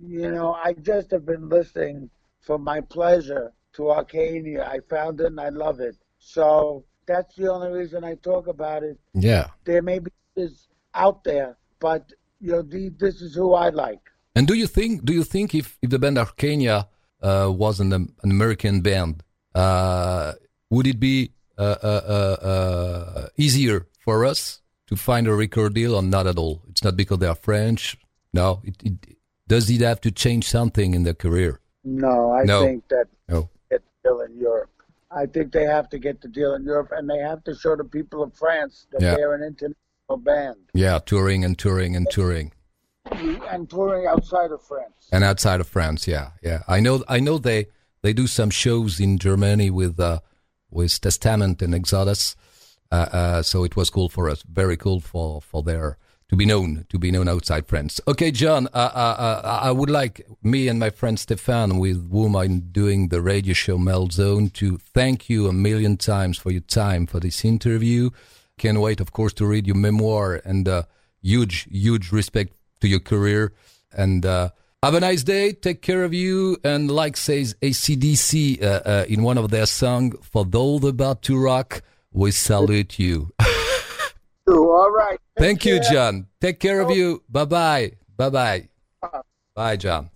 you 0.00 0.30
know, 0.30 0.54
I 0.54 0.72
just 0.74 1.10
have 1.10 1.26
been 1.26 1.48
listening 1.48 2.10
for 2.40 2.58
my 2.58 2.80
pleasure 2.80 3.52
to 3.74 3.82
Arcania. 3.82 4.66
I 4.66 4.80
found 4.88 5.20
it 5.20 5.26
and 5.26 5.40
I 5.40 5.50
love 5.50 5.80
it. 5.80 5.96
So 6.18 6.84
that's 7.06 7.34
the 7.36 7.52
only 7.52 7.70
reason 7.70 8.04
I 8.04 8.14
talk 8.16 8.46
about 8.46 8.82
it. 8.82 8.98
Yeah. 9.14 9.48
There 9.64 9.82
may 9.82 9.98
be 9.98 10.10
others 10.36 10.68
out 10.94 11.24
there, 11.24 11.56
but 11.80 12.12
you 12.40 12.52
know, 12.52 12.62
the, 12.62 12.90
this 12.98 13.20
is 13.20 13.34
who 13.34 13.54
I 13.54 13.68
like. 13.70 14.00
And 14.34 14.46
do 14.46 14.54
you 14.54 14.66
think 14.66 15.04
do 15.04 15.12
you 15.12 15.24
think 15.24 15.54
if, 15.54 15.78
if 15.82 15.90
the 15.90 15.98
band 15.98 16.16
Arcania 16.16 16.88
uh, 17.22 17.52
was 17.54 17.80
an, 17.80 17.92
an 17.92 18.14
American 18.22 18.80
band, 18.80 19.22
uh, 19.54 20.32
would 20.70 20.86
it 20.86 20.98
be 20.98 21.32
uh, 21.58 21.76
uh, 21.82 21.86
uh, 22.42 22.46
uh, 22.46 23.28
easier 23.36 23.86
for 23.98 24.24
us 24.24 24.62
to 24.86 24.96
find 24.96 25.28
a 25.28 25.34
record 25.34 25.74
deal 25.74 25.94
or 25.94 26.02
not 26.02 26.26
at 26.26 26.38
all? 26.38 26.62
It's 26.70 26.82
not 26.82 26.96
because 26.96 27.18
they 27.18 27.26
are 27.26 27.34
French. 27.34 27.98
No. 28.32 28.62
It, 28.64 28.76
it, 28.82 28.94
does 29.54 29.68
it 29.70 29.80
have 29.90 30.00
to 30.00 30.10
change 30.10 30.44
something 30.56 30.94
in 30.96 31.02
their 31.06 31.18
career? 31.26 31.52
No, 31.84 32.16
I 32.40 32.42
No. 32.44 32.60
think 32.66 32.88
that 32.94 33.06
No. 33.28 33.40
get 33.70 33.82
the 33.84 34.08
deal 34.08 34.20
in 34.26 34.32
Europe. 34.38 34.70
I 35.22 35.24
think 35.26 35.52
they 35.52 35.64
have 35.76 35.88
to 35.90 35.98
get 36.06 36.16
the 36.24 36.28
deal 36.38 36.52
in 36.54 36.62
Europe, 36.64 36.90
and 36.96 37.04
they 37.10 37.18
have 37.30 37.40
to 37.48 37.52
show 37.62 37.74
the 37.76 37.84
people 37.84 38.22
of 38.26 38.30
France 38.44 38.74
that 38.92 39.02
Yeah. 39.02 39.14
they're 39.16 39.34
an 39.40 39.42
international 39.52 40.18
band 40.30 40.56
Yeah, 40.84 40.98
touring 41.12 41.44
and 41.44 41.54
touring 41.64 41.92
and 41.96 42.06
touring. 42.10 42.46
and 43.52 43.68
touring 43.68 44.06
outside 44.06 44.50
of 44.56 44.62
France. 44.62 45.08
and 45.14 45.22
outside 45.30 45.60
of 45.60 45.68
France. 45.76 46.00
Yeah, 46.14 46.26
yeah. 46.48 46.60
I 46.76 46.78
know. 46.80 46.96
I 47.16 47.18
know 47.26 47.36
they 47.38 47.60
they 48.04 48.12
do 48.22 48.26
some 48.26 48.50
shows 48.50 48.98
in 49.00 49.18
Germany 49.18 49.68
with 49.70 50.00
uh, 50.00 50.20
with 50.70 50.92
Testament 51.00 51.60
and 51.62 51.74
Exodus. 51.74 52.36
Uh, 52.90 53.08
uh, 53.20 53.42
so 53.42 53.64
it 53.64 53.74
was 53.76 53.90
cool 53.90 54.08
for 54.08 54.24
us. 54.32 54.42
Very 54.62 54.76
cool 54.84 55.00
for 55.00 55.40
for 55.42 55.62
their 55.62 55.98
to 56.32 56.36
be 56.36 56.46
known 56.46 56.86
to 56.88 56.98
be 56.98 57.10
known 57.10 57.28
outside 57.28 57.66
France. 57.68 58.00
Okay, 58.08 58.30
John. 58.30 58.66
Uh, 58.68 58.90
uh, 58.94 59.42
uh, 59.44 59.60
I 59.64 59.70
would 59.70 59.90
like 59.90 60.26
me 60.42 60.66
and 60.66 60.80
my 60.80 60.88
friend 60.88 61.20
Stefan, 61.20 61.78
with 61.78 62.10
whom 62.10 62.34
I'm 62.34 62.72
doing 62.72 63.08
the 63.08 63.20
radio 63.20 63.52
show 63.52 63.76
Mel 63.76 64.08
Zone, 64.08 64.48
to 64.54 64.78
thank 64.78 65.28
you 65.28 65.46
a 65.46 65.52
million 65.52 65.98
times 65.98 66.38
for 66.38 66.50
your 66.50 66.62
time 66.62 67.06
for 67.06 67.20
this 67.20 67.44
interview. 67.44 68.08
Can't 68.56 68.80
wait, 68.80 68.98
of 68.98 69.12
course, 69.12 69.34
to 69.34 69.46
read 69.46 69.66
your 69.66 69.76
memoir 69.76 70.40
and 70.42 70.66
huge, 71.20 71.68
huge 71.70 72.10
respect 72.10 72.54
to 72.80 72.88
your 72.88 73.00
career. 73.00 73.52
And 73.92 74.24
uh, 74.24 74.52
have 74.82 74.94
a 74.94 75.00
nice 75.00 75.24
day. 75.24 75.52
Take 75.52 75.82
care 75.82 76.02
of 76.02 76.14
you. 76.14 76.56
And 76.64 76.90
like 76.90 77.18
says 77.18 77.54
ACDC 77.60 79.06
in 79.06 79.22
one 79.22 79.36
of 79.36 79.50
their 79.50 79.66
songs, 79.66 80.14
for 80.22 80.46
those 80.46 80.82
about 80.84 81.20
to 81.24 81.38
rock, 81.38 81.82
we 82.10 82.30
salute 82.30 82.98
you. 82.98 83.32
All 84.48 84.90
right. 84.90 85.18
Thank 85.36 85.64
you. 85.64 85.80
John. 85.80 86.26
Take 86.40 86.58
care 86.58 86.80
of 86.80 86.90
you. 86.90 87.22
Bye 87.28 87.46
bye. 87.46 87.92
Bye 88.16 88.30
bye. 88.30 88.68
Bye, 89.54 89.78
John. 89.78 90.08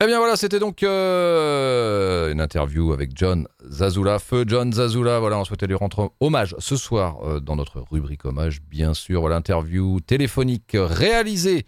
Eh 0.00 0.06
bien 0.06 0.18
voilà, 0.18 0.36
c'était 0.36 0.60
donc 0.60 0.84
euh, 0.84 2.30
une 2.30 2.40
interview 2.40 2.92
avec 2.92 3.10
John 3.16 3.48
Zazula. 3.68 4.20
Feu 4.20 4.44
John 4.46 4.72
Zazula, 4.72 5.18
voilà, 5.18 5.38
on 5.38 5.44
souhaitait 5.44 5.66
lui 5.66 5.74
rendre 5.74 6.12
hommage 6.20 6.54
ce 6.60 6.76
soir 6.76 7.18
euh, 7.24 7.40
dans 7.40 7.56
notre 7.56 7.80
rubrique 7.90 8.24
hommage, 8.24 8.62
bien 8.62 8.94
sûr. 8.94 9.20
Voilà, 9.22 9.34
interview 9.34 9.98
téléphonique 9.98 10.76
réalisée 10.78 11.66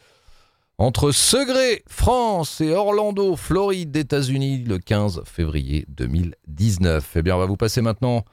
entre 0.79 1.11
Segré, 1.11 1.83
France 1.89 2.61
et 2.61 2.73
Orlando, 2.73 3.35
Floride, 3.35 3.97
États-Unis, 3.97 4.63
le 4.63 4.79
15 4.79 5.23
février 5.25 5.85
2019. 5.89 7.17
Eh 7.17 7.23
bien, 7.23 7.35
on 7.35 7.39
va 7.41 7.47
vous 7.47 7.57
passer 7.57 7.83
maintenant 7.83 8.25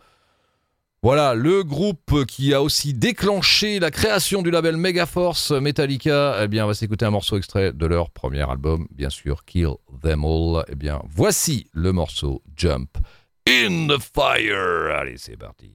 voilà, 1.03 1.35
le 1.35 1.63
groupe 1.63 2.25
qui 2.25 2.53
a 2.53 2.61
aussi 2.61 2.93
déclenché 2.93 3.79
la 3.79 3.91
création 3.91 4.41
du 4.41 4.49
label 4.49 4.77
Megaforce 4.77 5.51
Metallica, 5.51 6.39
eh 6.41 6.47
bien, 6.47 6.65
on 6.65 6.67
va 6.67 6.73
s'écouter 6.73 7.05
un 7.05 7.11
morceau 7.11 7.37
extrait 7.37 7.71
de 7.71 7.85
leur 7.85 8.09
premier 8.09 8.49
album, 8.49 8.87
bien 8.91 9.09
sûr, 9.09 9.45
Kill 9.45 9.75
Them 10.01 10.25
All. 10.25 10.65
Eh 10.69 10.75
bien, 10.75 11.01
voici 11.07 11.67
le 11.71 11.91
morceau 11.91 12.41
Jump 12.55 12.97
in 13.47 13.87
the 13.87 13.99
Fire. 14.01 14.95
Allez, 14.97 15.17
c'est 15.17 15.37
parti. 15.37 15.73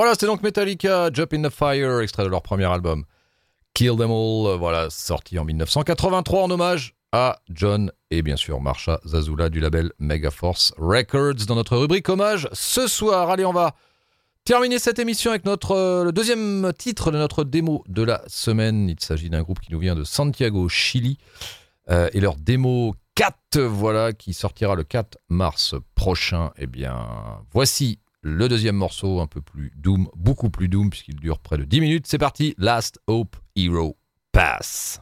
Voilà, 0.00 0.14
c'était 0.14 0.28
donc 0.28 0.42
Metallica, 0.42 1.10
Jump 1.12 1.34
in 1.34 1.42
the 1.42 1.50
Fire, 1.50 2.00
extrait 2.00 2.24
de 2.24 2.30
leur 2.30 2.40
premier 2.40 2.64
album. 2.64 3.04
Kill 3.74 3.98
Them 3.98 4.10
All, 4.10 4.56
voilà, 4.58 4.88
sorti 4.88 5.38
en 5.38 5.44
1983 5.44 6.44
en 6.44 6.50
hommage 6.50 6.94
à 7.12 7.38
John 7.50 7.92
et 8.10 8.22
bien 8.22 8.36
sûr 8.36 8.62
Marsha 8.62 8.98
Zazula 9.04 9.50
du 9.50 9.60
label 9.60 9.92
Megaforce 9.98 10.72
Records 10.78 11.44
dans 11.46 11.54
notre 11.54 11.76
rubrique 11.76 12.08
hommage 12.08 12.48
ce 12.54 12.86
soir. 12.86 13.28
Allez, 13.28 13.44
on 13.44 13.52
va 13.52 13.74
terminer 14.46 14.78
cette 14.78 14.98
émission 14.98 15.32
avec 15.32 15.44
notre, 15.44 15.72
euh, 15.72 16.04
le 16.04 16.12
deuxième 16.12 16.72
titre 16.78 17.10
de 17.10 17.18
notre 17.18 17.44
démo 17.44 17.84
de 17.86 18.02
la 18.02 18.22
semaine. 18.26 18.88
Il 18.88 19.00
s'agit 19.00 19.28
d'un 19.28 19.42
groupe 19.42 19.60
qui 19.60 19.70
nous 19.70 19.80
vient 19.80 19.96
de 19.96 20.04
Santiago, 20.04 20.66
Chili, 20.70 21.18
euh, 21.90 22.08
et 22.14 22.20
leur 22.20 22.36
démo 22.36 22.94
4, 23.16 23.60
voilà, 23.60 24.14
qui 24.14 24.32
sortira 24.32 24.76
le 24.76 24.82
4 24.84 25.18
mars 25.28 25.74
prochain. 25.94 26.52
Eh 26.56 26.66
bien, 26.66 27.06
voici 27.52 27.98
le 28.22 28.48
deuxième 28.48 28.76
morceau, 28.76 29.20
un 29.20 29.26
peu 29.26 29.40
plus 29.40 29.72
doom, 29.76 30.08
beaucoup 30.14 30.50
plus 30.50 30.68
doom, 30.68 30.90
puisqu'il 30.90 31.16
dure 31.16 31.38
près 31.38 31.58
de 31.58 31.64
10 31.64 31.80
minutes. 31.80 32.06
C'est 32.06 32.18
parti, 32.18 32.54
Last 32.58 33.00
Hope 33.06 33.36
Hero 33.56 33.96
Pass. 34.32 35.00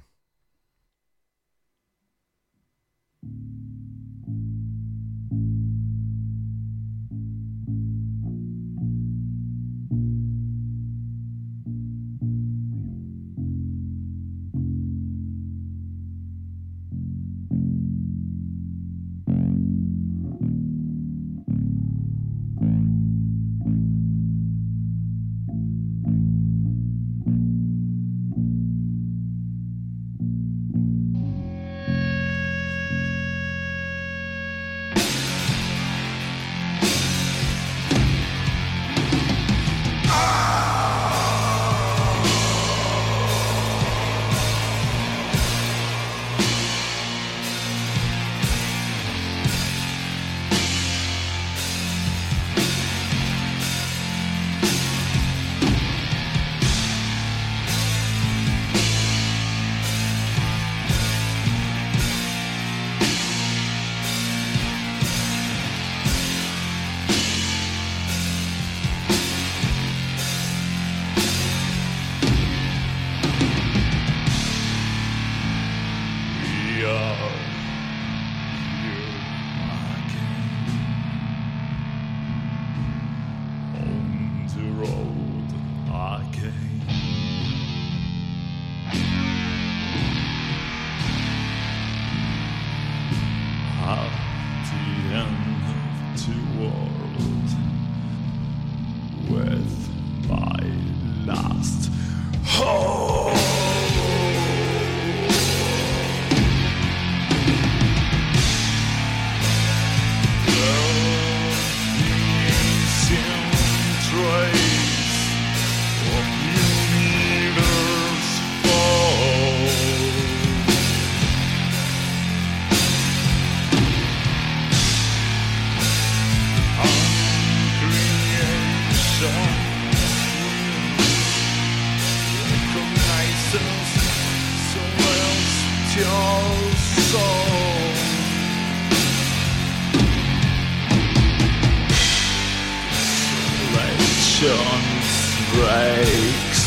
breaks 145.68 146.64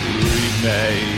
it 0.05 0.17
remains. 0.63 1.18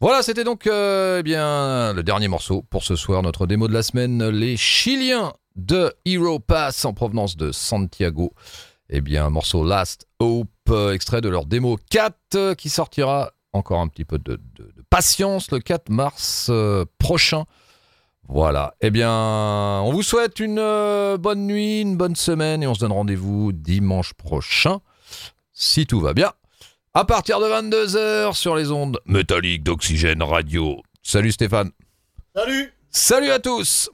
Voilà, 0.00 0.22
c'était 0.22 0.44
donc 0.44 0.66
euh, 0.66 1.18
eh 1.18 1.22
bien 1.22 1.92
le 1.92 2.02
dernier 2.02 2.28
morceau 2.28 2.62
pour 2.70 2.84
ce 2.84 2.96
soir, 2.96 3.22
notre 3.22 3.46
démo 3.46 3.68
de 3.68 3.74
la 3.74 3.82
semaine, 3.82 4.26
les 4.30 4.56
Chiliens 4.56 5.34
de 5.56 5.92
Hero 6.06 6.38
Pass 6.38 6.84
en 6.86 6.94
provenance 6.94 7.36
de 7.36 7.52
Santiago. 7.52 8.32
Eh 8.88 9.02
bien, 9.02 9.28
morceau 9.28 9.62
Last 9.64 10.06
Hope, 10.18 10.48
euh, 10.70 10.92
extrait 10.94 11.20
de 11.20 11.28
leur 11.28 11.44
démo 11.44 11.76
4 11.90 12.16
euh, 12.34 12.54
qui 12.54 12.70
sortira 12.70 13.32
encore 13.52 13.80
un 13.80 13.88
petit 13.88 14.04
peu 14.06 14.18
de, 14.18 14.40
de- 14.56 14.72
patience 14.88 15.50
le 15.50 15.60
4 15.60 15.90
mars 15.90 16.50
prochain. 16.98 17.44
Voilà. 18.26 18.74
Eh 18.80 18.90
bien, 18.90 19.10
on 19.12 19.92
vous 19.92 20.02
souhaite 20.02 20.40
une 20.40 20.56
bonne 21.18 21.46
nuit, 21.46 21.82
une 21.82 21.96
bonne 21.96 22.16
semaine 22.16 22.62
et 22.62 22.66
on 22.66 22.74
se 22.74 22.80
donne 22.80 22.92
rendez-vous 22.92 23.52
dimanche 23.52 24.14
prochain, 24.14 24.80
si 25.52 25.86
tout 25.86 26.00
va 26.00 26.14
bien, 26.14 26.32
à 26.92 27.04
partir 27.04 27.38
de 27.38 27.46
22h 27.46 28.34
sur 28.34 28.56
les 28.56 28.70
ondes 28.70 28.98
métalliques 29.06 29.62
d'Oxygène 29.62 30.22
Radio. 30.22 30.82
Salut 31.02 31.32
Stéphane. 31.32 31.70
Salut 32.34 32.72
Salut 32.90 33.30
à 33.30 33.38
tous 33.38 33.90